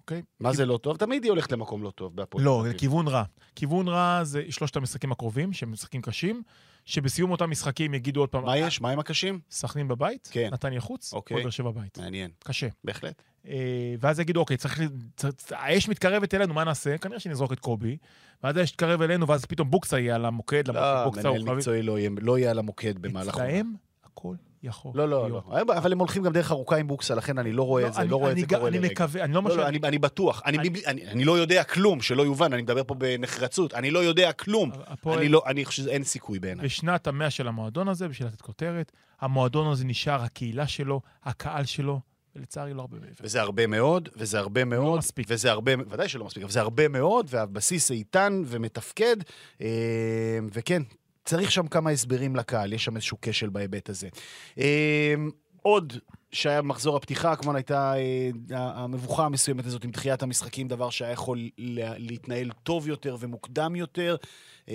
[0.00, 0.22] אוקיי?
[0.40, 0.96] מה זה לא טוב?
[0.96, 2.44] תמיד היא הולכת למקום לא טוב בהפועל.
[2.44, 2.80] לא, תל זה אביב.
[2.80, 3.22] כיוון רע.
[3.56, 6.42] כיוון רע זה שלושת המשחקים הקרובים, שהם משחקים קשים,
[6.84, 8.80] שבסיום אותם משחקים יגידו עוד פעם, מה יש?
[8.80, 9.40] מה עם הקשים?
[9.50, 10.48] סכנין בבית, כן.
[10.52, 11.36] נתניה חוץ, אוקיי.
[11.42, 11.98] באר שבע בבית.
[11.98, 12.68] מעניין, קשה.
[12.84, 13.22] בהחלט.
[13.48, 13.54] אה,
[14.00, 14.80] ואז יגידו, אוקיי, צריך...
[14.80, 14.84] ל-
[15.16, 16.98] צ- האש מתקרבת אלינו, מה נעשה?
[16.98, 17.96] כנראה שנזרוק את קובי,
[18.42, 20.74] ואז האש תתקרב אלינו, ואז פתאום בוקסה יהיה על המוקד, לא,
[21.14, 21.42] מנהל.
[21.56, 23.28] מקצועי לא יהיה- לא יהיה על המוקד במהלך.
[23.34, 23.74] אצלהם
[24.04, 25.44] הכל יכול לא, לא, להיות.
[25.48, 25.60] לא.
[25.76, 28.08] אבל הם הולכים גם דרך ארוכה עם בוקסה, לכן אני לא רואה את זה, אני-
[28.10, 28.92] לא רואה את אני זה גם- קורה אני לרגע.
[28.92, 29.58] מקווה, אני לא לא, משהו...
[29.58, 30.42] לא, אני, אני בטוח.
[30.44, 33.74] אני, אני- אני, אני, אני לא יודע כלום, שלא יובן, אני מדבר פה בנחרצות.
[33.74, 34.70] אני לא יודע כלום.
[34.86, 36.64] הפועל- אני לא, אני חושב שאין סיכוי בעיניי.
[36.64, 42.00] בשנת המאה של המועדון הזה, בשביל לתת כותרת, המועדון הזה נשאר הקהילה שלו, הקהל שלו,
[42.36, 43.12] ולצערי לא הרבה מעבר.
[43.20, 45.26] וזה הרבה מאוד, וזה הרבה מאוד, מספיק.
[45.30, 49.16] וזה הרבה, ודאי שלא מספיק, אבל זה הרבה מאוד, והבסיס איתן ומתפקד,
[49.60, 49.66] אה,
[50.52, 50.82] וכן,
[51.24, 54.08] צריך שם כמה הסברים לקהל, יש שם איזשהו כשל בהיבט הזה.
[54.58, 55.14] אה,
[55.62, 55.92] עוד
[56.32, 61.48] שהיה מחזור הפתיחה, כמובן הייתה אה, המבוכה המסוימת הזאת עם דחיית המשחקים, דבר שהיה יכול
[61.58, 64.16] לה- להתנהל טוב יותר ומוקדם יותר.
[64.68, 64.74] אה,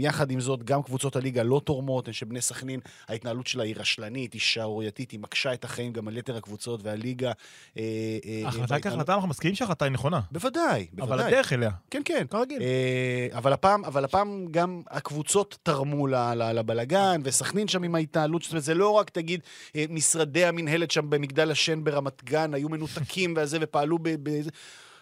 [0.00, 4.40] יחד עם זאת, גם קבוצות הליגה לא תורמות, שבני סכנין, ההתנהלות שלה היא רשלנית, היא
[4.40, 7.32] שערורייתית, היא מקשה את החיים גם על יתר הקבוצות והליגה.
[7.78, 7.82] אה,
[8.24, 10.20] אה, ההחלטה בהתנהלות- כהחלטה, אנחנו מסכימים שההחלטה היא נכונה.
[10.32, 11.26] בוודאי, אבל בוודאי.
[11.26, 12.26] הדרך אליה, כן, כן.
[12.30, 12.62] כרגיל.
[12.62, 16.06] אה, אבל הפעם, אבל הפעם גם הקבוצות תרמו
[16.54, 19.40] לבלגן, וסכנין שם עם ההתנהלות, זאת אומרת, זה לא רק, תגיד,
[19.76, 24.08] אה, משרדי המינהלת שם במגדל השן ברמת גן היו מנותקים וזה, ופעלו ב...
[24.22, 24.30] ב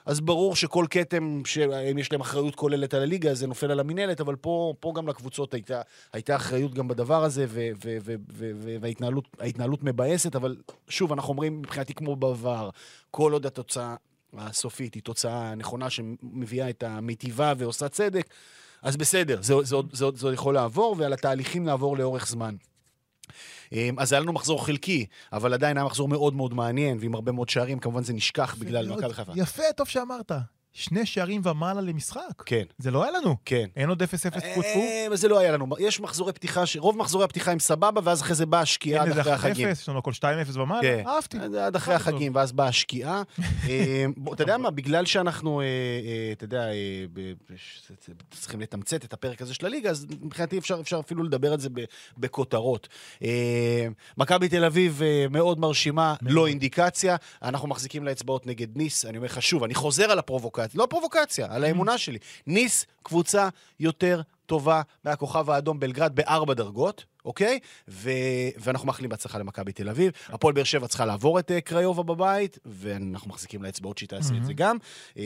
[0.06, 4.20] אז ברור שכל כתם, שאם יש להם אחריות כוללת על הליגה, זה נופל על המינהלת,
[4.20, 5.82] אבל פה, פה גם לקבוצות הייתה,
[6.12, 10.56] הייתה אחריות גם בדבר הזה, ו- ו- ו- ו- ו- וההתנהלות ההתנהלות מבאסת, אבל
[10.88, 12.70] שוב, אנחנו אומרים, מבחינתי כמו בעבר,
[13.10, 13.96] כל עוד התוצאה
[14.38, 18.26] הסופית היא תוצאה נכונה שמביאה את המיטיבה ועושה צדק,
[18.82, 22.54] אז בסדר, זה, זה, זה, זה עוד יכול לעבור, ועל התהליכים לעבור לאורך זמן.
[23.72, 27.32] אמ, אז היה לנו מחזור חלקי, אבל עדיין היה מחזור מאוד מאוד מעניין, ועם הרבה
[27.32, 28.92] מאוד שערים, כמובן זה נשכח בגלל.
[28.92, 29.32] מכבי חיפה.
[29.36, 30.32] יפה, טוב שאמרת.
[30.76, 32.20] שני שערים ומעלה למשחק.
[32.46, 33.36] כן, זה לא היה לנו.
[33.44, 33.66] כן.
[33.76, 34.60] אין עוד 0-0 טפו טפו.
[34.62, 35.66] אה, אבל זה לא היה לנו.
[35.78, 39.32] יש מחזורי פתיחה, רוב מחזורי הפתיחה הם סבבה, ואז אחרי זה באה השקיעה עד אחרי
[39.32, 39.68] 1-0, החגים.
[39.68, 40.24] יש לנו הכל 2-0
[40.58, 40.82] ומעלה.
[40.82, 41.02] כן.
[41.06, 41.38] אהבתי.
[41.38, 41.94] עד- אחרי.
[41.94, 43.22] החגים, ואז באה השקיעה.
[43.68, 45.66] אה, אתה יודע מה, בגלל שאנחנו, אה,
[46.32, 46.64] אתה יודע,
[48.30, 51.68] צריכים לתמצת את הפרק הזה של הליגה, אז מבחינתי אפשר אפילו לדבר על זה
[52.18, 52.88] בכותרות.
[54.18, 55.00] מכבי תל אביב
[55.30, 57.16] מאוד מרשימה, לא אינדיקציה.
[57.42, 59.04] אנחנו מחזיקים לאצבעות נגד ניס.
[59.04, 62.18] אני אומר לך שוב, אני חוזר על הפרובוקציה, לא פרובוקציה, על האמונה שלי.
[62.46, 63.48] ניס, קבוצה
[63.80, 67.58] יותר טובה מהכוכב האדום בלגרד בארבע דרגות, אוקיי?
[67.88, 68.10] ו...
[68.56, 70.12] ואנחנו מאחלים בהצלחה למכבי תל אביב.
[70.28, 74.44] הפועל באר שבע צריכה לעבור את אה, קריובה בבית, ואנחנו מחזיקים לאצבעות שהיא תעשה את
[74.44, 74.76] זה גם.
[75.18, 75.22] אה,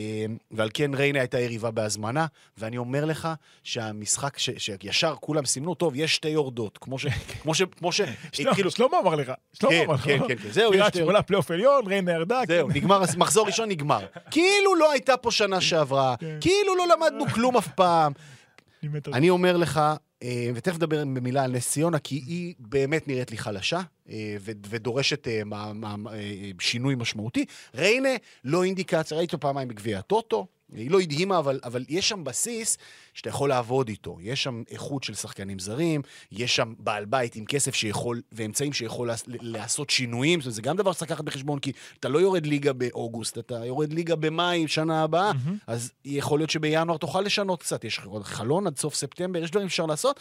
[0.50, 2.26] ועל כן ריינה הייתה יריבה בהזמנה,
[2.58, 3.28] ואני אומר לך
[3.64, 4.50] שהמשחק, ש...
[4.58, 7.06] שישר כולם סימנו, טוב, יש שתי יורדות, כמו ש...
[7.42, 7.62] כמו ש...
[7.62, 8.70] כמו שהתחילו...
[8.70, 9.32] שלמה- שלמה אמר לך.
[9.52, 10.00] שלמה כן, אמר לך.
[10.04, 10.50] כן, כן, כן.
[10.50, 12.40] זהו, יש שתי שמונה פלייאוף עליון, ריינה ירדה.
[12.46, 12.74] זהו, כן.
[12.76, 14.00] נגמר, מחזור ראשון נגמר.
[14.30, 16.38] כאילו לא הייתה פה שנה שעברה, כן.
[16.40, 18.12] כאילו לא למדנו כלום אף פעם.
[19.12, 19.80] אני אומר לך,
[20.22, 25.28] אה, ותכף נדבר במילה על נס ציונה, כי היא באמת נראית לי חלשה, אה, ודורשת
[25.28, 25.42] אה,
[26.60, 27.44] שינוי משמעותי.
[27.74, 28.08] ריינה,
[28.44, 32.78] לא אינדיקציה, ראיתי אותו פעמיים בגביע הטוטו, היא לא הדהימה, אבל, אבל יש שם בסיס
[33.14, 34.18] שאתה יכול לעבוד איתו.
[34.20, 36.02] יש שם איכות של שחקנים זרים,
[36.32, 40.62] יש שם בעל בית עם כסף שיכול, ואמצעים שיכול לעש- לעשות שינויים, זאת אומרת, זה
[40.62, 44.68] גם דבר שצריך לקחת בחשבון, כי אתה לא יורד ליגה באוגוסט, אתה יורד ליגה במאי,
[44.68, 45.32] שנה הבאה,
[45.66, 49.86] אז יכול להיות שבינואר תוכל לשנות קצת, יש חלון עד סוף ספטמבר, יש דברים שאפשר
[49.86, 50.20] לעשות,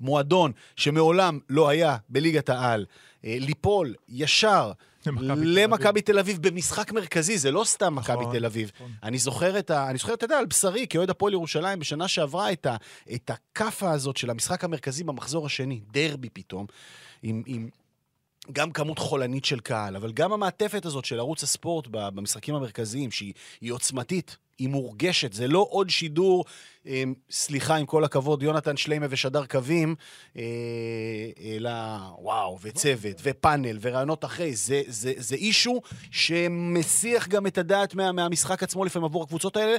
[0.00, 2.86] ומועדון שמעולם לא היה בליגת העל,
[3.24, 4.72] אה, ליפול ישר
[5.06, 6.38] למכבי תל אביב.
[6.48, 8.70] במשחק מרכזי, זה לא סתם מכבי נכון, תל אביב.
[8.74, 8.90] נכון.
[9.02, 9.90] אני זוכר את ה...
[9.90, 14.30] אני זוכר, אתה יודע, על בשרי, כאוהד הפועל ירושלים, בשנה שעברה את, הכאפה הזאת של
[14.30, 16.66] המשחק המרכזי במחזור השני, דרבי פתאום,
[17.22, 17.42] עם...
[17.46, 17.68] עם
[18.52, 23.32] גם כמות חולנית של קהל, אבל גם המעטפת הזאת של ערוץ הספורט במשחקים המרכזיים, שהיא
[23.60, 26.44] היא עוצמתית, היא מורגשת, זה לא עוד שידור,
[26.86, 29.94] אה, סליחה, עם כל הכבוד, יונתן שליימה ושדר קווים,
[30.36, 30.42] אה,
[31.44, 31.70] אלא
[32.18, 35.80] וואו, וצוות, ופאנל, ורעיונות אחרי, זה, זה, זה אישו
[36.10, 39.76] שמסיח גם את הדעת מה, מהמשחק עצמו לפעמים עבור הקבוצות האלה.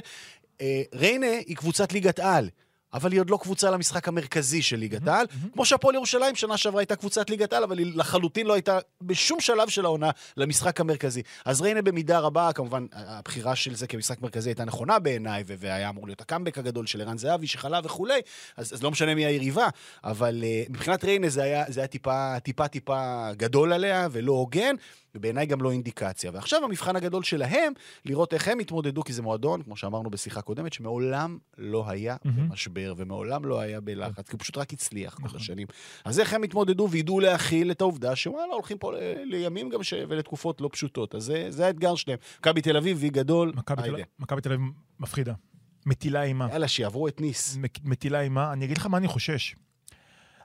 [0.60, 2.48] אה, ריינה היא קבוצת ליגת על.
[2.94, 5.26] אבל היא עוד לא קבוצה למשחק המרכזי של ליגת העל.
[5.52, 9.40] כמו שהפועל ירושלים שנה שעברה הייתה קבוצת ליגת העל, אבל היא לחלוטין לא הייתה בשום
[9.40, 11.22] שלב של העונה למשחק המרכזי.
[11.44, 16.06] אז ריינה במידה רבה, כמובן, הבחירה של זה כמשחק מרכזי הייתה נכונה בעיניי, והיה אמור
[16.06, 18.20] להיות הקאמבק הגדול של ערן זהבי שחלה וכולי,
[18.56, 19.68] אז, אז לא משנה מי היריבה,
[20.04, 24.74] אבל uh, מבחינת ריינה זה היה, זה היה טיפה, טיפה טיפה גדול עליה ולא הוגן.
[25.14, 26.30] ובעיניי גם לא אינדיקציה.
[26.34, 27.72] ועכשיו המבחן הגדול שלהם,
[28.04, 32.48] לראות איך הם התמודדו, כי זה מועדון, כמו שאמרנו בשיחה קודמת, שמעולם לא היה מהמם.
[32.48, 35.40] במשבר, ומעולם לא היה בלחץ, כי הוא פשוט רק הצליח כל נכון.
[35.40, 35.66] השנים.
[36.04, 39.94] אז איך הם התמודדו וידעו להכיל את העובדה שוואלה, הולכים פה ל- לימים גם ש...
[40.08, 41.14] ולתקופות לא פשוטות.
[41.14, 42.18] אז זה, זה האתגר שלהם.
[42.40, 44.08] מכבי תל אביב, וי גדול, מכבי תל- היידה.
[44.18, 44.66] מכבי תל אביב
[45.00, 45.34] מפחידה.
[45.86, 46.48] מטילה אימה.
[46.52, 47.58] יאללה, שיעברו את ניס.
[47.84, 48.52] מטילה אימה.
[48.52, 49.54] אני אגיד לך מה אני חושש.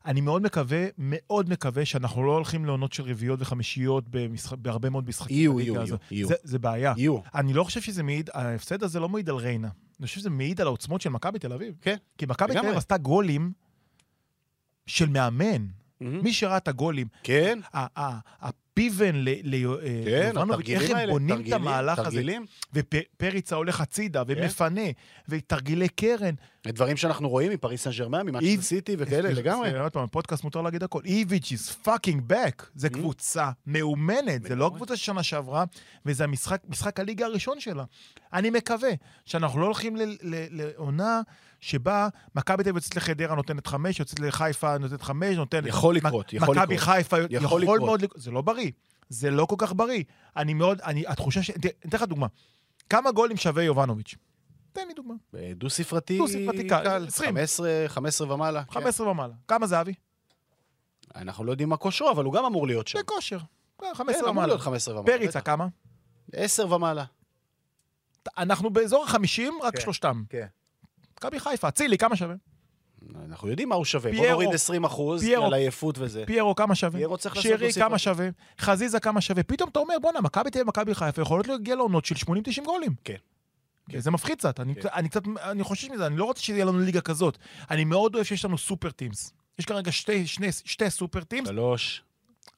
[0.06, 5.08] אני מאוד מקווה, מאוד מקווה שאנחנו לא הולכים לעונות של רביעיות וחמישיות במשחק, בהרבה מאוד
[5.10, 5.38] משחקים.
[5.38, 5.76] יהיו, יהיו.
[6.12, 6.28] יהיו.
[6.28, 6.94] זה, זה בעיה.
[6.98, 7.20] יהיו.
[7.36, 9.70] אני לא חושב שזה מעיד, ההפסד הזה לא מעיד על ריינה.
[10.00, 11.76] אני חושב שזה מעיד על העוצמות של מכבי תל אביב.
[11.82, 11.96] כן.
[12.18, 12.60] כי מכבי תל.
[12.60, 13.52] אביב עשתה גולים
[14.88, 15.66] של מאמן.
[16.02, 16.24] מהמם.
[16.24, 17.60] מי שראה את הגולים, כן,
[18.78, 22.22] ה- ה- הפיבן ל- ל- אה, כן, ליובנוביץ', איך הם בונים את המהלך הזה.
[22.74, 24.34] ופריצה הולך הצידה, כן.
[24.38, 24.82] ומפנה,
[25.30, 26.34] ותרגילי קרן.
[26.68, 29.72] דברים שאנחנו רואים מפריס סן ג'רמן, ממאצ'סטר איב- סיטי וכאלה, לגמרי.
[29.72, 31.02] זה, עוד פעם, פודקאסט מותר להגיד הכל.
[31.06, 32.64] איביץ' is fucking back.
[32.76, 32.94] זה Mm.
[32.94, 34.78] קבוצה מאומנת, זה לא לגמרי.
[34.78, 35.64] קבוצה של שנה שעברה,
[36.06, 36.26] וזה
[36.70, 37.84] משחק הליגה הראשון שלה.
[38.34, 38.90] אני מקווה
[39.26, 39.96] שאנחנו לא הולכים
[40.52, 41.22] לעונה
[41.60, 45.66] שבה מכבי תל אביב יוצאת לחדרה נותנת חמש, יוצאת לחיפה נותנת חמש, נותנת...
[45.66, 46.90] יכול לקרות, יכול מכבי לקרות.
[46.96, 47.80] חיפה יכול יכול לקרות.
[47.80, 48.22] מאוד לקרות.
[48.22, 48.67] זה לא בריא.
[49.10, 50.04] זה לא כל כך בריא.
[50.38, 51.52] אני מאוד, אני, התחושה ש...
[51.52, 52.28] תראה, אתן לך דוגמה.
[52.90, 54.16] כמה גולים שווה יובנוביץ'?
[54.74, 55.14] תן לי דוגמה.
[55.36, 57.30] אה, דו-ספרתי דו-ספרתי קל, קל, 20.
[57.30, 58.64] 15, 15 ומעלה.
[58.64, 58.72] כן.
[58.72, 59.34] 15 ומעלה.
[59.48, 59.94] כמה זה, אבי?
[61.16, 63.00] אנחנו לא יודעים מה כושרו, אבל הוא גם אמור להיות שם.
[63.00, 63.40] בכושר.
[63.82, 64.48] כן, 15 אמור ומעלה.
[64.48, 65.18] להיות 15 ומעלה.
[65.18, 65.42] פריצה.
[65.42, 65.68] כמה?
[66.34, 67.06] 10 ומעלה.
[68.38, 69.82] אנחנו באזור ה-50, רק כן.
[69.82, 70.24] שלושתם.
[70.30, 70.48] כן.
[71.18, 72.36] מכבי חיפה, אצילי, כמה שווה?
[73.30, 74.12] אנחנו יודעים מה הוא שווה.
[74.12, 74.42] בוא פיירו.
[74.42, 75.24] נוריד 20 אחוז.
[75.46, 76.24] על עייפות וזה.
[76.28, 77.00] פיירו, כמה שווה?
[77.00, 77.74] פיירו צריך לעשות שירי.
[77.74, 78.30] כמה שווה?
[78.60, 79.44] חזיזה, כמה שווה?
[79.44, 82.92] פתאום אתה אומר, בואנה, מכבי תל אביב ומכבי חיפה יכולות להגיע לעונות של 80-90 גולים.
[83.04, 83.16] כן.
[83.90, 84.88] כן, זה מפחיד קצת, אני, כן.
[84.94, 87.38] אני קצת, אני חושש מזה, אני לא רוצה שיהיה לנו ליגה כזאת.
[87.72, 89.34] אני מאוד אוהב שיש לנו super teams.
[89.60, 91.48] יש כרגע שתי, שני, שתי super teams.
[91.48, 92.04] שלוש.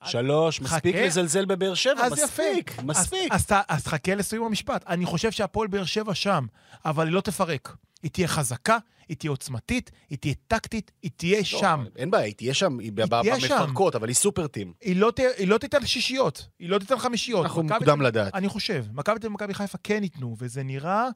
[0.04, 0.76] שלוש, חכה.
[0.76, 2.12] מספיק לזלזל בבאר שבע, אז.
[2.12, 3.32] מספיק, מספיק.
[3.32, 4.84] אז, אז, אז תחכה לסיום המשפט.
[4.88, 6.46] אני חושב שהפועל באר שבע שם,
[6.86, 7.76] אבל היא לא תפרק.
[8.04, 8.78] היא תהיה חזקה,
[9.10, 11.86] היא תהיה עוצמתית, היא תהיה טקטית, היא תהיה לא, שם.
[11.96, 13.58] אין בעיה, היא תהיה שם, היא ב- תהיה שם.
[13.60, 14.74] במפרקות, אבל היא סופר טים.
[14.82, 17.46] היא לא, ת, היא לא תיתן שישיות, היא לא תיתן חמישיות.
[17.46, 18.36] אנחנו מוקדם לדעת.
[18.36, 18.86] אני חושב.
[18.94, 21.08] מכבי תל אביב ומכבי חיפה כן ייתנו, וזה נראה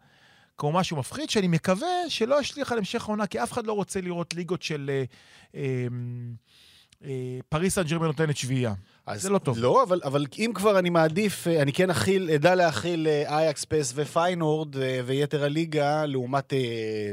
[0.58, 4.02] כמו משהו מפחיד, שאני מקווה שלא ישליך על המשך העונה, כי אף אחד לא רוצה
[4.02, 5.04] לראות ליגות של אה,
[5.56, 5.88] אה,
[7.06, 8.74] אה, פריס סן ג'רמן נותנת שביעייה.
[9.06, 9.58] אז זה לא טוב.
[9.60, 13.66] לא, אבל, אבל אם כבר אני מעדיף, אה, אני כן אכיל, אדע להכיל אה, אייקס,
[13.66, 16.60] פס ופיינורד אה, ויתר הליגה, לעומת אה,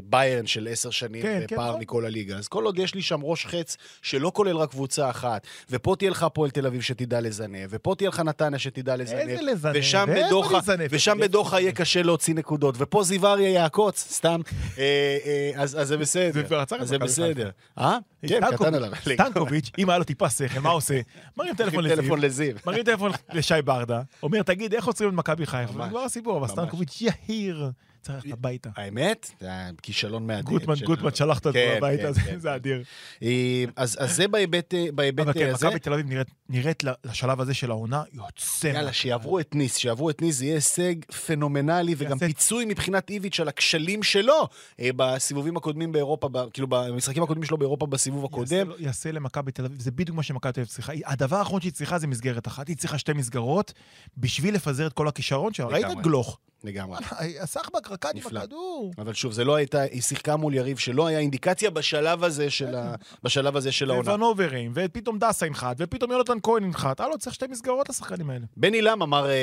[0.05, 1.81] ביירן של עשר שנים, כן, כן, כן, פער נכון.
[1.81, 2.37] מכל הליגה.
[2.37, 6.11] אז כל עוד יש לי שם ראש חץ שלא כולל רק קבוצה אחת, ופה תהיה
[6.11, 9.73] לך הפועל תל אביב שתדע לזנב, ופה תהיה לך נתניה שתדע לזנב, איזה לזנב?
[9.77, 10.59] ושם בדוחה?
[10.91, 11.61] ושם בדוחה?
[11.61, 14.41] יהיה קשה להוציא נקודות, ופה זיו אריה יעקוץ, סתם,
[14.79, 16.43] אה, אה, אז אז זה בסדר.
[16.79, 17.51] זה זה בסדר.
[17.79, 17.99] אה?
[18.27, 18.93] כן, קטן עליו.
[19.15, 21.01] סטנקוביץ', אם היה לו טיפה שכל, מה עושה?
[21.37, 21.80] מרים טלפון.
[21.89, 22.57] טלפון לזיו.
[22.67, 25.73] מרים טלפון לשי ברדה, אומר, תגיד, איך עוצרים את מכבי חיפה?
[25.73, 25.85] ממש.
[25.85, 26.49] ונגמר הסיפור, אבל.
[26.49, 27.71] סטנקוביץ' יהיר,
[28.03, 28.71] צריך ללכת הביתה.
[28.77, 30.45] האמת, זה היה כישלון מהדהד.
[30.45, 32.55] גוטמן, גוטמן שלח את עצמו כן, הביתה, כן, זה- כן, זה.
[32.55, 32.83] אדיר.
[33.23, 35.67] אה, אז זה בהיבט בהיבט אבל כן, הזה.
[35.67, 36.07] מכבי תל אביב
[36.49, 38.67] נראית- לשלב הזה של העונה, יוצא.
[38.69, 38.93] יאללה.
[38.93, 40.95] שיעברו את ניס, שיעברו את ניס, זה יהיה הישג
[41.27, 44.49] פנומנלי, וגם פיצוי מבחינת איביץ' על הכשלים שלו
[44.81, 48.67] אה, בסיבובים הקודמים באירופה, כאילו במשחקים הקודמים שלו באירופה בסיבוב הקודם.
[48.79, 50.93] יעשה למכבי תל אביב, זה בדיוק מה שמכבי תל אביב צריכה.
[51.07, 53.73] הדבר האחרון שהיא צריכה זה מסגרת אחת, היא צריכה שתי מסגרות
[54.17, 55.67] בשביל לפזר את כל הכישרון שלה.
[55.67, 56.03] ראית את.
[56.03, 56.39] גלוך?
[56.65, 56.99] לגמרי.
[57.41, 58.37] הסחבק רקד עם.
[58.37, 58.93] הכדור.
[58.99, 62.75] אבל שוב, זה לא הייתה, היא שיחקה מול יריב שלא היה אינדיקציה בשלב הזה של
[62.75, 64.15] ה- בשלב הזה של העונה.
[64.15, 67.01] ונוברים, ופתאום דסה ינחת, ופתאום יונתן כהן ינחת.
[67.01, 68.45] הלו, צריך שתי מסגרות לשחקנים האלה.
[68.57, 69.35] בני לם אמר אה,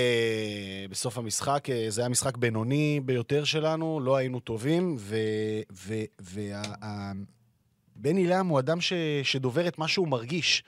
[0.90, 5.18] בסוף המשחק, אה, זה היה משחק בינוני ביותר שלנו, לא היינו טובים, ו...
[5.74, 7.12] ו, וה,
[7.96, 8.94] בני לם הוא אדם ש,
[9.24, 10.64] שדובר את מה שהוא מרגיש.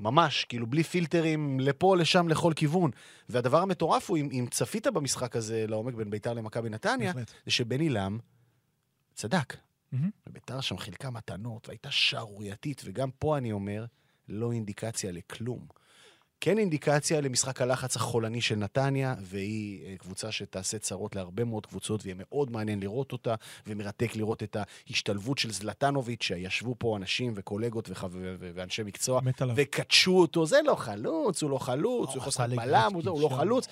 [0.00, 2.90] ממש, כאילו בלי פילטרים לפה, לשם, לכל כיוון.
[3.28, 7.12] והדבר המטורף הוא, אם, אם צפית במשחק הזה לעומק בין ביתר למכבי נתניה.
[7.44, 8.18] זה שבני לם
[9.14, 9.56] צדק.
[9.92, 10.10] מהמם.
[10.26, 13.84] וביתר שם חילקה מתנות, והייתה שערורייתית, וגם פה אני אומר,
[14.28, 15.66] לא אינדיקציה לכלום.
[16.40, 22.00] כן אינדיקציה למשחק הלחץ החולני של נתניה, והיא אה, קבוצה שתעשה צרות להרבה מאוד קבוצות,
[22.04, 23.34] ויהיה מאוד מעניין לראות אותה,
[23.66, 28.06] ומרתק לראות את ההשתלבות של זלטנוביץ', שישבו פה אנשים וקולגות וחו...
[28.38, 29.20] ואנשי מקצוע.
[29.56, 33.02] וקדשו אותו, זה לא חלוץ, הוא לא חלוץ, הוא יכול עשה לשחק לגרצקי בלם, הוא
[33.10, 33.36] הוא לא.
[33.36, 33.66] חלוץ.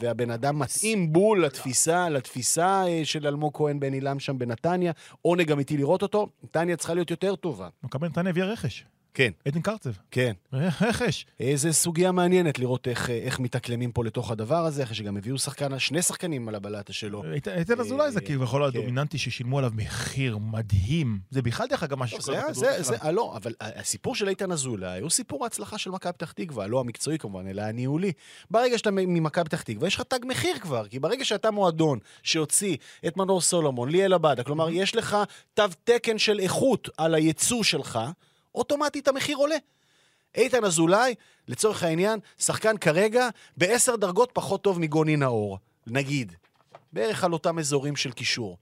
[0.00, 4.92] והבן אדם מתאים בול לתפיסה, לתפיסה אה, של אלמוג כהן בן אילם שם בנתניה.
[5.22, 6.28] עונג אמיתי לראות אותו.
[6.44, 7.68] נתניה צריכה להיות יותר טובה.
[7.82, 8.84] מכבי נתניה הביאה רכש.
[9.18, 9.90] כן, עדן קרצב.
[10.10, 10.32] כן.
[10.52, 11.26] רכש.
[11.40, 15.78] איזה סוגיה מעניינת לראות איך, איך מתאקלמים פה לתוך הדבר הזה, אחרי שגם הביאו שחקן,
[15.78, 17.22] שני שחקנים על הבלטה שלו.
[17.32, 18.66] אית- איתן אזולאי זה אה, כביכול כן.
[18.78, 21.18] הדומיננטי ששילמו עליו מחיר מדהים.
[21.30, 23.04] זה בכלל דרך אגב מה טוב, שקורה זה, בכדורגל זה, זה, שלנו.
[23.04, 26.80] אה, לא, אבל הסיפור של איתן אזולאי הוא סיפור ההצלחה של מכבי פתח תקווה, לא
[26.80, 28.12] המקצועי כמובן, אלא הניהולי.
[28.50, 32.76] ברגע שאתה ממכבי פתח תקווה, יש לך תג מחיר כבר, כי ברגע שאתה מועדון שהוציא
[33.06, 35.16] את מנור סולומון, ליאל עבדה, כלומר, יש לך
[35.54, 37.98] תו תקן של איכות על הייצוא שלך,
[38.54, 39.56] אוטומטית המחיר עולה.
[40.34, 41.14] איתן אזולאי,
[41.48, 46.32] לצורך העניין, שחקן כרגע בעשר דרגות פחות טוב מגוני נאור, נגיד.
[46.92, 48.56] בערך על אותם אזורים של קישור.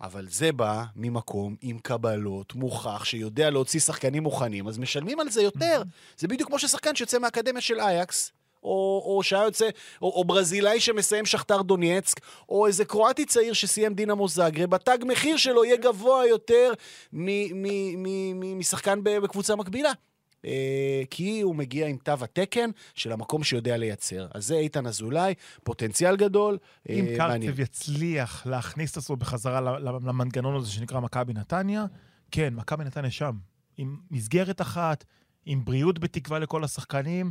[0.00, 5.42] אבל זה בא ממקום עם קבלות, מוכח, שיודע להוציא שחקנים מוכנים, אז משלמים על זה
[5.42, 5.82] יותר.
[6.18, 8.32] זה בדיוק כמו ששחקן שיוצא מהאקדמיה של אייקס,
[8.62, 9.68] או, או שהיה יוצא,
[10.02, 15.36] או, או ברזילאי שמסיים שכתר דונייצק, או איזה קרואטי צעיר שסיים דינמו זאגרב, התג מחיר
[15.36, 16.72] שלו יהיה גבוה יותר
[17.12, 17.26] מ-
[17.62, 19.92] מ- מ- מ- משחקן בקבוצה מקבילה.
[20.44, 24.26] אה, כי הוא מגיע עם תו התקן של המקום שיודע לייצר.
[24.34, 25.34] אז זה איתן אזולאי,
[25.64, 27.16] פוטנציאל גדול, אם אה.
[27.16, 31.84] קרצב יצליח להכניס את עצמו בחזרה למנגנון הזה שנקרא מכבי נתניה,
[32.30, 33.32] כן, מכבי נתניה שם.
[33.76, 35.04] עם מסגרת אחת,
[35.46, 37.30] עם בריאות בתקווה לכל השחקנים,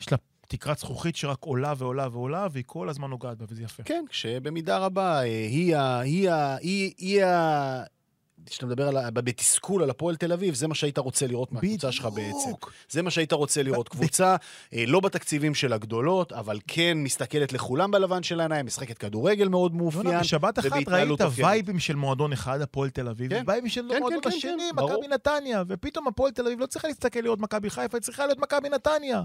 [0.00, 0.18] יש לה
[0.48, 3.82] תקרת זכוכית שרק עולה ועולה ועולה, והיא כל הזמן נוגעת בה, וזה יפה.
[3.82, 6.00] כן, שבמידה רבה אה, היא ה...
[6.00, 6.56] היא ה...
[6.56, 7.82] היא, היא ה...
[8.46, 9.10] כשאתה מדבר על ה...
[9.10, 12.50] בתסכול על הפועל תל אביב, זה מה שהיית רוצה לראות מהקבוצה שלך בעצם.
[12.88, 13.88] זה מה שהיית רוצה לראות.
[13.88, 14.36] קבוצה,
[14.72, 19.74] אה, לא בתקציבים של הגדולות, אבל כן מסתכלת לכולם בלבן של העיניים, משחקת כדורגל מאוד
[19.74, 20.20] מאופיין.
[20.20, 21.18] בשבת אחת ראית.
[21.36, 23.42] וייבים של מועדון אחד, הפועל תל אביב, כן.
[23.46, 24.70] ווייבים של כן, מועדון כן, השני.
[24.74, 28.38] מכבי נתניה, ופתאום הפועל תל אביב לא צריכה להסתכל לראות מכבי חיפה, היא צריכה להיות
[28.38, 29.22] מכבי נתניה.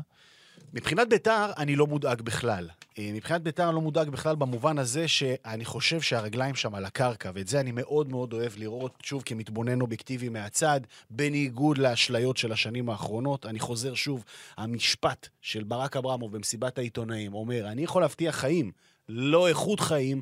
[0.73, 2.69] מבחינת ביתר, אני לא מודאג בכלל.
[2.99, 7.31] אה, מבחינת ביתר אני לא מודאג בכלל במובן הזה שאני חושב שהרגליים שם על הקרקע,
[7.33, 12.89] ואת זה אני מאוד מאוד אוהב לראות, שוב, כמתבונן אובייקטיבי מהצד, בניגוד לאשליות של השנים
[12.89, 13.45] האחרונות.
[13.45, 14.23] אני חוזר שוב,
[14.57, 18.71] המשפט של ברק אברמוב במסיבת העיתונאים אומר, אני יכול להבטיח חיים.
[19.09, 20.21] לא איכות חיים,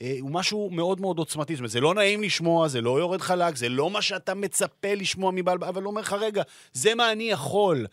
[0.00, 1.54] אה, הוא משהו מאוד מאוד עוצמתי.
[1.54, 4.94] זאת אומרת, זה לא נעים לשמוע, זה לא יורד חלק, זה לא מה שאתה מצפה
[4.94, 5.58] לשמוע מבעל...
[5.60, 7.86] אבל הוא אומר לך, רגע, זה מה אני יכול.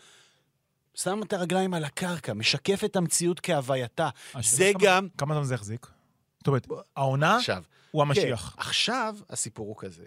[1.03, 4.09] שם את הרגליים על הקרקע, משקף את המציאות כהווייתה.
[4.41, 5.07] זה כמה- גם...
[5.17, 5.87] כמה זמן זה יחזיק?
[6.37, 8.53] זאת אומרת, העונה עכשיו, הוא המשיח.
[8.55, 10.03] כן, עכשיו הסיפור הוא כזה.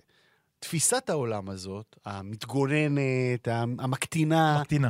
[0.58, 4.88] תפיסת העולם הזאת, המתגוננת, המקטינה, מקטינה.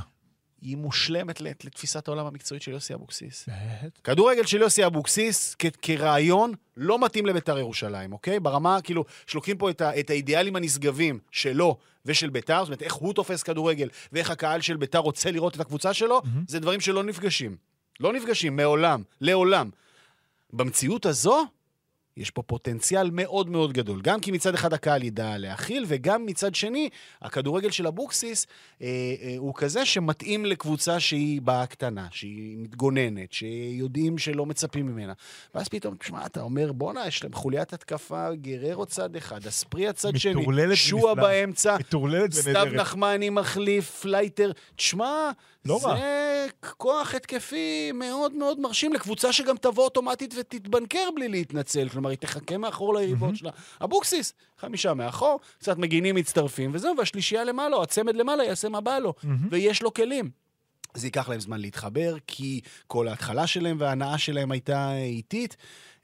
[0.60, 3.46] היא מושלמת לת- לתפיסת העולם המקצועית של יוסי אבוקסיס.
[3.48, 3.98] באמת?
[4.04, 8.40] כדורגל של יוסי אבוקסיס כ- כרעיון לא מתאים לביתר ירושלים, אוקיי?
[8.40, 12.94] ברמה, כאילו, שלוקחים פה את, ה- את האידיאלים הנשגבים שלו ושל ביתר, זאת אומרת, איך
[12.94, 16.44] הוא תופס כדורגל ואיך הקהל של ביתר רוצה לראות את הקבוצה שלו, מהמם.
[16.48, 17.56] זה דברים שלא נפגשים.
[18.00, 19.70] לא נפגשים, מעולם, לעולם.
[20.52, 21.44] במציאות הזו,
[22.16, 24.00] יש פה פוטנציאל מאוד מאוד גדול.
[24.02, 26.88] גם כי מצד אחד הקהל ידע להכיל, וגם מצד שני,
[27.22, 28.46] הכדורגל של אבוקסיס
[28.82, 28.86] אה,
[29.22, 35.12] אה, הוא כזה שמתאים לקבוצה שהיא באה קטנה, שהיא מתגוננת, שיודעים שלא מצפים ממנה.
[35.54, 40.16] ואז פתאום, תשמע, אתה אומר, בואנה, יש להם חוליית התקפה, גררו צד אחד, אספריה צד
[40.16, 40.44] שני,
[40.76, 41.14] שועה.
[41.14, 41.76] באמצע,
[42.32, 42.66] סתיו.
[42.74, 44.52] נחמני מחליף, פלייטר.
[44.76, 45.30] תשמע,
[45.64, 45.96] לא זה רע.
[46.76, 51.88] כוח התקפי מאוד מאוד מרשים לקבוצה שגם תבוא אוטומטית ותתבנקר בלי להתנצל.
[51.88, 53.50] כלומר, היא תחכה מאחור ליריבות שלה.
[53.84, 58.98] אבוקסיס, חמישה מאחור, קצת מגינים מצטרפים, וזהו, והשלישייה למעלה, או הצמד למעלה, יעשה מה בא
[58.98, 59.14] לו.
[59.22, 59.48] מהמם.
[59.50, 60.30] ויש לו כלים.
[60.94, 65.56] זה ייקח להם זמן להתחבר, כי כל ההתחלה שלהם וההנאה שלהם הייתה איטית.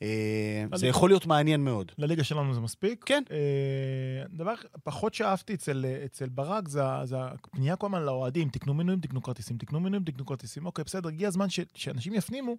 [0.03, 1.93] אה, זה יכול להיות מעניין מאוד.
[1.99, 3.05] לליגה שלנו זה מספיק.
[3.07, 3.23] כן.
[3.31, 6.83] אה, דבר פחות שאהבתי אצל, אצל ברק זה,
[7.13, 10.67] הפנייה כל הזמן לאוהדים, תקנו מינויים, תקנו כרטיסים, תקנו מינויים, תקנו כרטיסים.
[10.67, 12.57] אוקיי, בסדר, הגיע הזמן ש, שאנשים יפנימו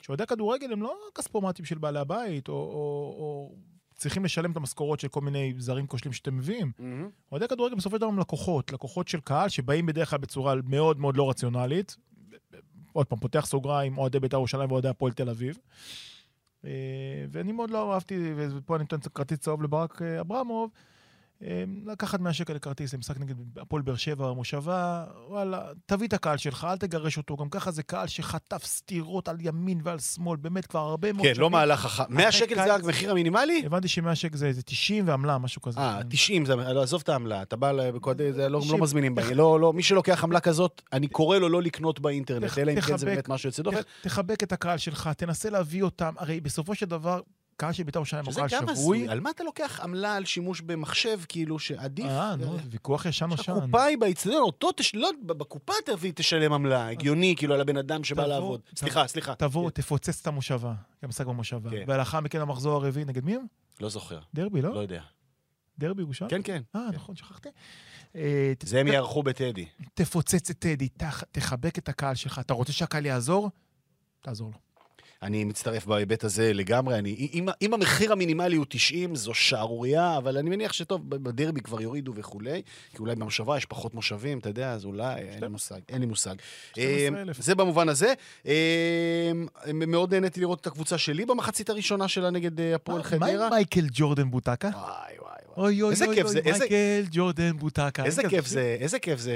[0.00, 3.54] שאוהדי כדורגל הם לא כספומטים של בעלי הבית, או, או, או
[3.94, 6.72] צריכים לשלם את המשכורות של כל מיני זרים כושלים שאתם מביאים.
[7.32, 11.00] אוהדי כדורגל בסופו של דבר הם לקוחות, לקוחות של קהל שבאים בדרך כלל בצורה מאוד
[11.00, 11.96] מאוד לא רציונלית.
[12.92, 15.58] עוד פעם, פותח סוגריים, אוהדי בית"ר ירושלים ואוהדי הפועל תל אביב.
[16.64, 16.70] אה,
[17.30, 20.70] ואני מאוד לא אהבתי, ופה אני נותן כרטיס צהוב לברק אה, אברמוב,
[21.86, 26.66] לקחת 100 שקל לכרטיס למשחק נגד הפועל באר שבע במושבה, וואלה, תביא את הקהל שלך,
[26.70, 30.80] אל תגרש אותו, גם ככה זה קהל שחטף סטירות על ימין ועל שמאל, באמת כבר
[30.80, 32.04] הרבה מאוד כן, לא מהלך חכם.
[32.08, 33.62] 100 שקל זה קיץ- המחיר המינימלי?
[33.66, 35.80] הבנתי ש-100 שקל זה איזה 90 ועמלה, משהו כזה.
[35.80, 38.72] אה, 90, זה, לא, עזוב את העמלה, אתה בא, לקוד- זה לא, 90.
[38.78, 42.58] לא מזמינים בה, לא, לא, מי שלוקח עמלה כזאת, אני קורא לו לא לקנות באינטרנט,
[42.58, 43.06] אלא אם כן זה.
[43.06, 43.76] באמת משהו יוצא דופן.
[43.82, 47.20] תח- תחבק את הקהל שלך, תנסה להביא אותם, הרי בסופו של דבר,
[47.62, 48.72] קהל של בית"ר ירושלים הוא שזה קהל גם שבוי.
[48.72, 52.06] הזוי, על מה אתה לוקח עמלה על שימוש במחשב, כאילו, שעדיף...
[52.06, 53.52] אה, נו, ויכוח ישן נושן.
[53.52, 54.94] הקופה היא באצטדיון, אותו, תש...
[54.94, 58.60] לא, בקופה תביא, תשלם עמלה, הגיוני, כאילו, על הבן אדם שבא לעבוד.
[58.76, 59.34] סליחה, סליחה.
[59.34, 61.70] תבוא, תפוצץ את המושבה, גם משחק במושבה.
[61.70, 61.84] כן.
[61.86, 63.36] ולאחר מכן המחזור הרביעי, נגד מי?
[63.80, 64.80] לא זוכר, דרבי, לא לא?
[64.80, 65.02] יודע.
[65.78, 66.30] דרבי ירושלים?
[66.30, 66.62] כן, כן.
[66.76, 67.48] אה, נכון, שכחתי.
[68.16, 69.66] אה, זה הם יערכו בטדי.
[69.94, 72.38] תפוצץ את טדי, תח- תחבק את הקהל שלך.
[72.38, 73.50] אתה רוצה שהקהל יעזור?
[74.22, 74.58] תעזור לו.
[75.22, 76.98] אני מצטרף בהיבט הזה לגמרי.
[76.98, 81.80] אני, אם, אם המחיר המינימלי הוא 90, זו שערורייה, אבל אני מניח שטוב, בדרבי כבר
[81.80, 85.80] יורידו וכולי, כי אולי במושבה יש פחות מושבים, אתה יודע, אז אולי, אין לי מושג,
[85.88, 86.34] אין לי מושג.
[86.72, 87.28] 12,000.
[87.28, 88.14] אה, זה במובן הזה.
[88.46, 89.32] אה,
[89.74, 93.46] מאוד נהניתי לראות את הקבוצה שלי במחצית הראשונה שלה נגד אה, הפועל מה חדרה.
[93.46, 94.70] עם מייקל ג'ורדן בוטקה?
[94.74, 95.32] וואי, וואי.
[95.56, 98.04] אוי אוי אוי אוי, מייקל ג'ורדן בוטקה.
[98.04, 99.34] איזה כיף זה, איזה כיף זה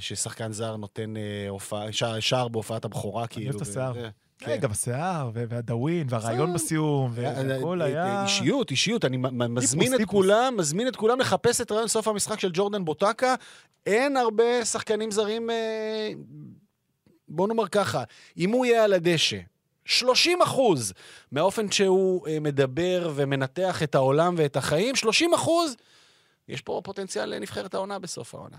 [0.00, 3.50] ששחקן זר נותן אה, הופעה, שער- בהופעת הבכורה, כאילו.
[3.50, 3.92] אוהב את השיער.
[4.44, 4.56] כן.
[4.56, 6.54] גם השיער, והדאווין, והרעיון.
[6.54, 8.24] בסיום, והכל אה, היה...
[8.24, 9.04] אישיות, אישיות.
[9.04, 9.16] אני
[9.48, 10.00] מזמין את.
[10.04, 13.34] כולם, מזמין את כולם לחפש את רעיון סוף המשחק של ג'ורדן בוטקה.
[13.86, 16.10] אין הרבה שחקנים זרים, אה,
[17.28, 18.02] בוא נאמר ככה,
[18.38, 19.38] אם הוא יהיה על הדשא,
[19.84, 20.92] 30 אחוז
[21.32, 25.76] מהאופן שהוא אה, מדבר ומנתח את העולם ואת החיים, 30 אחוז,
[26.48, 28.56] יש פה פוטנציאל לנבחרת העונה בסוף העונה.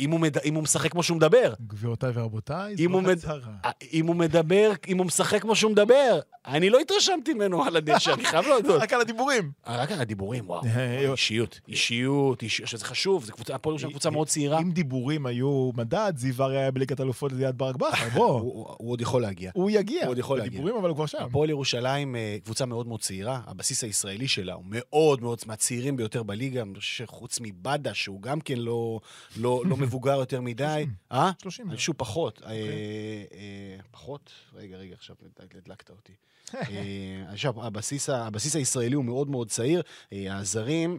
[0.00, 0.38] אם הוא, מד...
[0.38, 1.52] אם הוא משחק כמו שהוא מדבר.
[1.66, 3.40] גבירותיי ורבותיי, אם זו הוא מד- הצהרה.
[3.64, 7.76] אה, אם הוא מדבר, אם הוא משחק כמו שהוא מדבר, אני לא התרשמתי ממנו על
[7.76, 8.82] הדשא, אני חייב להודות.
[8.82, 9.50] רק על הדיבורים.
[9.66, 10.64] רק על הדיבורים, וואו.
[10.64, 14.60] אה, אישיות, אישיות, אישיות, שזה חשוב, זה קבוצה, הפועל ירושלים קבוצה מאוד צעירה.
[14.60, 18.40] אם דיבורים היו מדד, זיו היה בליגת אלופות ליד ברק בכר, בוא.
[18.40, 19.50] הוא- עוד יכול להגיע.
[19.54, 20.02] הוא יגיע.
[20.02, 20.50] הוא עוד יכול להגיע.
[20.50, 21.18] בדיבורים, אבל הוא כבר שם.
[21.20, 26.22] הפועל ירושלים אה, קבוצה מאוד מאוד צעירה, הבסיס הישראלי שלה הוא מאוד מאוד מהצעירים ביותר
[26.22, 29.00] בליגה, אני חושב שחוץ מבאדה, שהוא גם כן לא,
[29.36, 30.86] לא, לא מבוגר יותר מדי.
[31.12, 31.30] אה?
[31.42, 31.66] 30.
[31.66, 32.42] אני חושב שהוא פחות.
[32.46, 34.32] אה, אה, פחות?
[34.54, 35.16] רגע, רגע, עכשיו
[35.54, 36.12] הדלקת אותי.
[36.54, 39.82] אה, עכשיו, הבסיס, הבסיס הישראלי הוא מאוד מאוד צעיר,
[40.12, 40.98] אה, הזרים...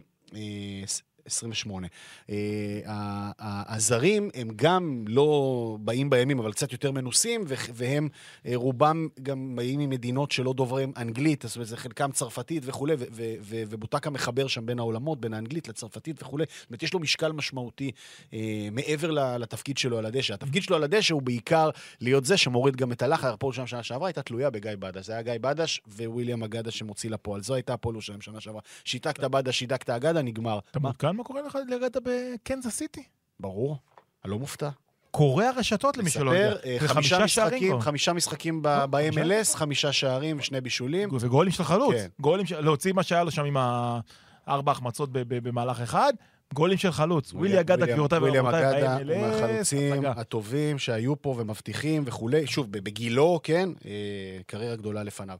[1.28, 1.86] אה, ס- 28.
[2.30, 3.30] אה,
[3.68, 8.08] הזרים הם גם לא באים בימים, אבל קצת יותר מנוסים, והם,
[8.46, 13.04] אה, רובם גם באים ממדינות שלא דוברים אנגלית, זאת אומרת, זה חלקם צרפתית וכולי, ו-
[13.12, 16.44] ו- ו- ובוטקה מחבר שם בין העולמות, בין האנגלית לצרפתית וכולי.
[16.60, 17.90] זאת אומרת, יש לו משקל משמעותי
[18.32, 20.34] אה, מעבר לתפקיד שלו על הדשא.
[20.34, 21.70] התפקיד שלו על הדשא הוא בעיקר
[22.00, 23.24] להיות זה שמוריד גם את הלחץ.
[23.24, 25.06] הפועל ירושלים שנה שעברה הייתה תלויה בגיא בדש.
[25.06, 27.42] זה היה גיא בדש וויליאם אגדה שמוציא לפועל.
[27.42, 28.60] זו הייתה הפועל ירושלים שנה שעברה.
[28.84, 30.58] שיתקת בדש, שידקת אגדה, נגמר.
[30.70, 30.78] אתה?
[30.78, 33.02] מעודכן מה קורה לך לרגע בקנזס סיטי?
[33.40, 33.76] ברור,
[34.24, 34.68] אני לא מופתע.
[35.10, 36.54] קורא הרשתות למי שלא יודע.
[36.54, 37.80] מספר, אה, חמישה משחקים.
[37.80, 41.08] חמישה משחקים אה, ב-MLS, חמישה שערים ושני בישולים.
[41.20, 41.94] וגולים של חלוץ.
[41.94, 42.08] כן.
[42.20, 42.46] גולים.
[42.60, 43.56] להוציא מה שהיה לו שם עם
[44.46, 46.12] הארבע החמצות במהלך אחד,
[46.54, 47.32] גולים של חלוץ.
[47.32, 50.04] ווילי אגדה, וויליאם- גבירותיי וויליאם ורבותיי, אגדה הוא מהחלוצים.
[50.06, 52.46] הטובים שהיו פה ומבטיחים וכולי.
[52.46, 53.90] שוב, בגילו, כן, אה,
[54.46, 55.36] קריירה גדולה לפניו.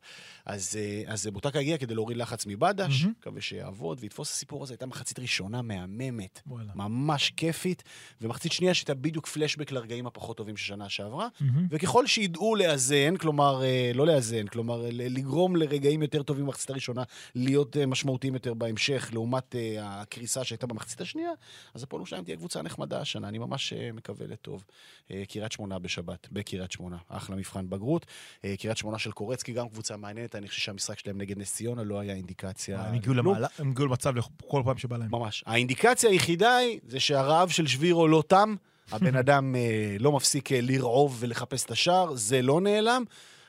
[0.46, 3.04] אז, אה, אז בוטקה הגיע כדי להוריד לחץ מבדש.
[3.20, 4.74] מקווה שיעבוד ויתפוס הסיפור הזה.
[4.74, 6.40] הייתה מחצית ראשונה מהממת.
[6.74, 7.82] ממש כיפית,
[8.20, 11.28] ומחצית שנייה שהייתה בדיוק פלשבק לרגעים הפחות טובים של שנה שעברה.
[11.70, 17.02] וככל שידעו לאזן, כלומר, אה, לא לאזן, כלומר, לגרום לרגעים יותר טובים במחצית הראשונה,
[17.34, 21.30] להיות משמעותיים יותר בהמשך, לעומת הקריסה שהייתה במחצית השנייה,
[21.74, 24.64] אז הפועל ירושלים תהיה קבוצה נחמדה השנה, אני ממש אה, מקווה לטוב.
[25.10, 28.06] אה, קריית שמונה בשבת, בקריית שמונה, אחלה מבחן בגרות.
[28.44, 31.82] אה, קריית שמונה של קורצקי, גם קבוצה מעניינת, אני חושב שהמשחק שלהם נגד נס ציונה
[31.82, 32.80] לא היה אינדיקציה.
[32.84, 33.14] הם הגיעו.
[33.14, 34.14] למעלה- הם הגיעו למצב
[34.46, 35.08] כל פעם שבא להם.
[35.10, 35.44] ממש.
[35.46, 38.54] האינדיקציה היחידה היא, זה שהרעב של שבירו לא תם,
[38.92, 39.54] הבן אדם
[40.00, 43.04] לא מפסיק לרעוב ולחפש את השער, זה לא נעלם.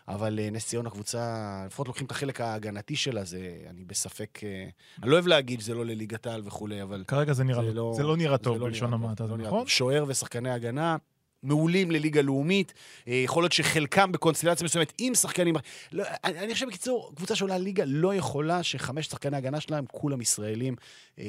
[0.09, 4.67] אבל אה, נס ציונה קבוצה, לפחות לוקחים את החלק ההגנתי שלה, זה, אני בספק, אה,
[5.03, 7.73] אני לא אוהב להגיד שזה לא לליגת העל וכולי, אבל כרגע זה נראה זה לא-
[7.73, 9.67] לא- זה לא נראה זה טוב לא בלשון המעטה, זה לא נראה נכון?
[9.67, 10.97] שוער ושחקני הגנה
[11.43, 12.73] מעולים לליגה לאומית,
[13.07, 15.55] אה, יכול להיות שחלקם בקונסטלציה מסוימת עם שחקנים...
[15.91, 20.21] לא, אני, אני חושב, בקיצור, קבוצה שעולה ליגה לא יכולה שחמש שחקני הגנה שלהם, כולם
[20.21, 20.75] ישראלים.
[21.19, 21.25] אה,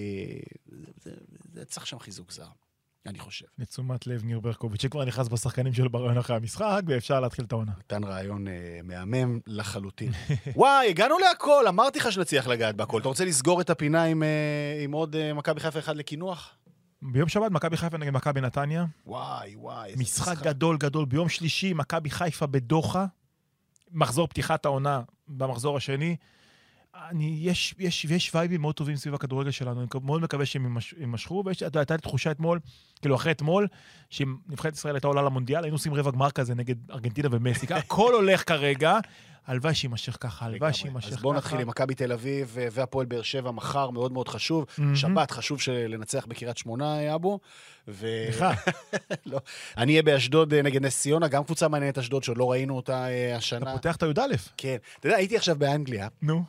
[0.66, 1.10] זה, זה,
[1.54, 2.46] זה צריך שם חיזוק זר,
[3.06, 3.46] אני חושב.
[3.58, 7.72] לתשומת לב ניר ברקוביץ', שכבר נכנס בשחקנים שלו ברעיון אחרי המשחק, ואפשר להתחיל את העונה.
[7.78, 10.12] נתן רעיון אה, מהמם לחלוטין.
[10.56, 13.00] וואי, הגענו להכל, אמרתי לך שנצליח לגעת בהכל.
[13.00, 16.54] אתה רוצה לסגור את הפינה עם, אה, עם עוד אה, מכבי חיפה אחד לקינוח?
[17.02, 18.84] ביום שבת, מכבי חיפה נגד מכבי נתניה.
[19.06, 19.90] וואי, וואי.
[19.90, 21.04] איזה משחק גדול גדול.
[21.04, 23.06] ביום שלישי, מכבי חיפה בדוחה.
[23.92, 26.16] מחזור פתיחת העונה במחזור השני.
[26.94, 30.94] אני, יש, יש, יש וייבים מאוד טובים סביב הכדורגל שלנו, אני מאוד מקווה שהם יימש-
[31.00, 32.58] יימשכו, ויש, אתה יודע, הייתה לי תחושה אתמול,
[33.00, 33.66] כאילו אחרי אתמול,
[34.10, 38.14] שאם נבחרת ישראל הייתה עולה למונדיאל, היינו עושים רבע גמר כזה נגד ארגנטינה ומקסיקה, הכל
[38.14, 38.98] הולך כרגע,
[39.46, 40.72] הלוואי שיימשך ככה, הלוואי.
[40.72, 41.16] שיימשך ככה.
[41.16, 44.66] אז בואו נתחיל עם מכבי תל אביב אה, והפועל באר שבע מחר, מאוד מאוד חשוב.
[44.94, 47.38] שבת, חשוב לנצח בקריית שמונה, אבו.
[47.88, 48.06] ו...
[49.26, 49.40] לא.
[49.76, 53.06] אני אהיה באשדוד אה, נגד נס ציונה, גם קבוצה מעניינת אשדוד שעוד לא ראינו אותה
[53.08, 53.72] אה, אתה השנה.
[53.72, 54.36] פותח את הי"א.
[54.56, 54.76] כן.
[55.00, 56.08] אתה יודע, הייתי עכשיו באנגליה.
[56.22, 56.44] נו.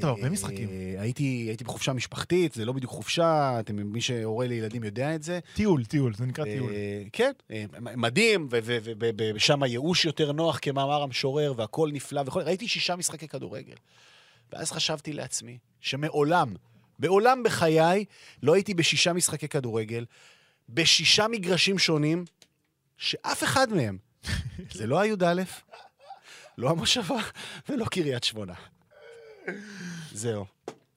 [0.00, 0.68] טוב, הרבה משחקים.
[0.98, 5.40] הייתי, הייתי בחופשה משפחתית, זה לא בדיוק חופשה, אתם, מי שהורה לילדים יודע את זה.
[5.54, 6.72] טיול, טיול, זה נקרא טיול.
[6.72, 8.48] אה, כן, אה, מדהים,
[9.34, 12.40] ושם הייאוש יותר נוח כמאמר המשורר, והכל נפלא וכל...
[12.40, 13.74] ראיתי שישה משחקי כדורגל.
[14.52, 16.54] ואז חשבתי לעצמי שמעולם,
[16.98, 18.04] מעולם בחיי
[18.42, 20.04] לא הייתי בשישה משחקי כדורגל,
[20.68, 22.24] בשישה מגרשים שונים,
[22.96, 23.98] שאף אחד מהם,
[24.76, 25.42] זה לא הי"א,
[26.58, 27.18] לא המושבה
[27.68, 28.54] ולא קריית שמונה.
[30.12, 30.44] זהו.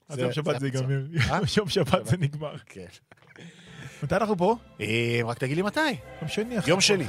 [0.08, 0.66] אז יום שבת זה.
[0.66, 1.02] ייגמר.
[1.30, 1.38] אה?
[1.56, 2.56] יום שבת זה נגמר.
[2.66, 2.86] כן.
[4.02, 4.56] מתי אנחנו פה?
[4.80, 5.80] אה, רק תגיד לי מתי.
[6.20, 6.56] יום שני.
[6.66, 7.04] יום שני.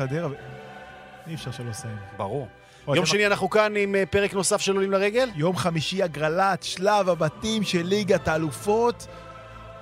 [1.27, 1.97] אי אפשר שלא לסיים.
[2.17, 2.47] ברור.
[2.87, 5.29] יום שני אנחנו כאן עם אה, פרק נוסף של עולים לרגל.
[5.35, 9.07] יום חמישי הגרלת שלב הבתים של ליגת האלופות.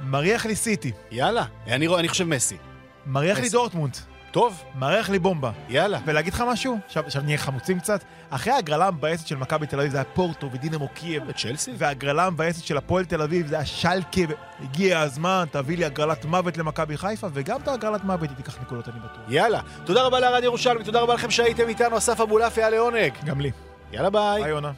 [0.02, 0.92] מריח לי סיטי.
[1.12, 1.46] יאללה.
[1.68, 2.58] אני חושב מסי.
[3.06, 3.50] מריח לי.
[3.50, 3.98] דורטמונד.
[4.36, 5.52] טוב, מריח לי בומבה.
[5.70, 6.00] יאללה.
[6.06, 6.78] ולהגיד לך משהו?
[6.86, 8.04] עכשיו, נהיה חמוצים קצת.
[8.30, 11.24] אחרי ההגרלה המבאסת של מכבי תל אביב זה היה פורטו ודינמו קייב.
[11.28, 11.72] וצ'לסי?
[11.78, 14.22] וההגרלה המבאסת של הפועל תל אביב זה היה שלקה.
[14.62, 18.88] הגיע הזמן, תביא לי הגרלת מוות למכבי חיפה, וגם את ההגרלת מוות היא תיקח נקודות,
[18.88, 19.24] אני בטוח.
[19.28, 19.60] יאללה.
[19.86, 23.14] תודה רבה לערד ירושלמי, תודה רבה לכם שהייתם איתנו, אסף אבולעפיה לעונג.
[23.26, 23.52] גם לי.
[23.92, 24.42] יאללה ביי.
[24.42, 24.72] ביי יונה.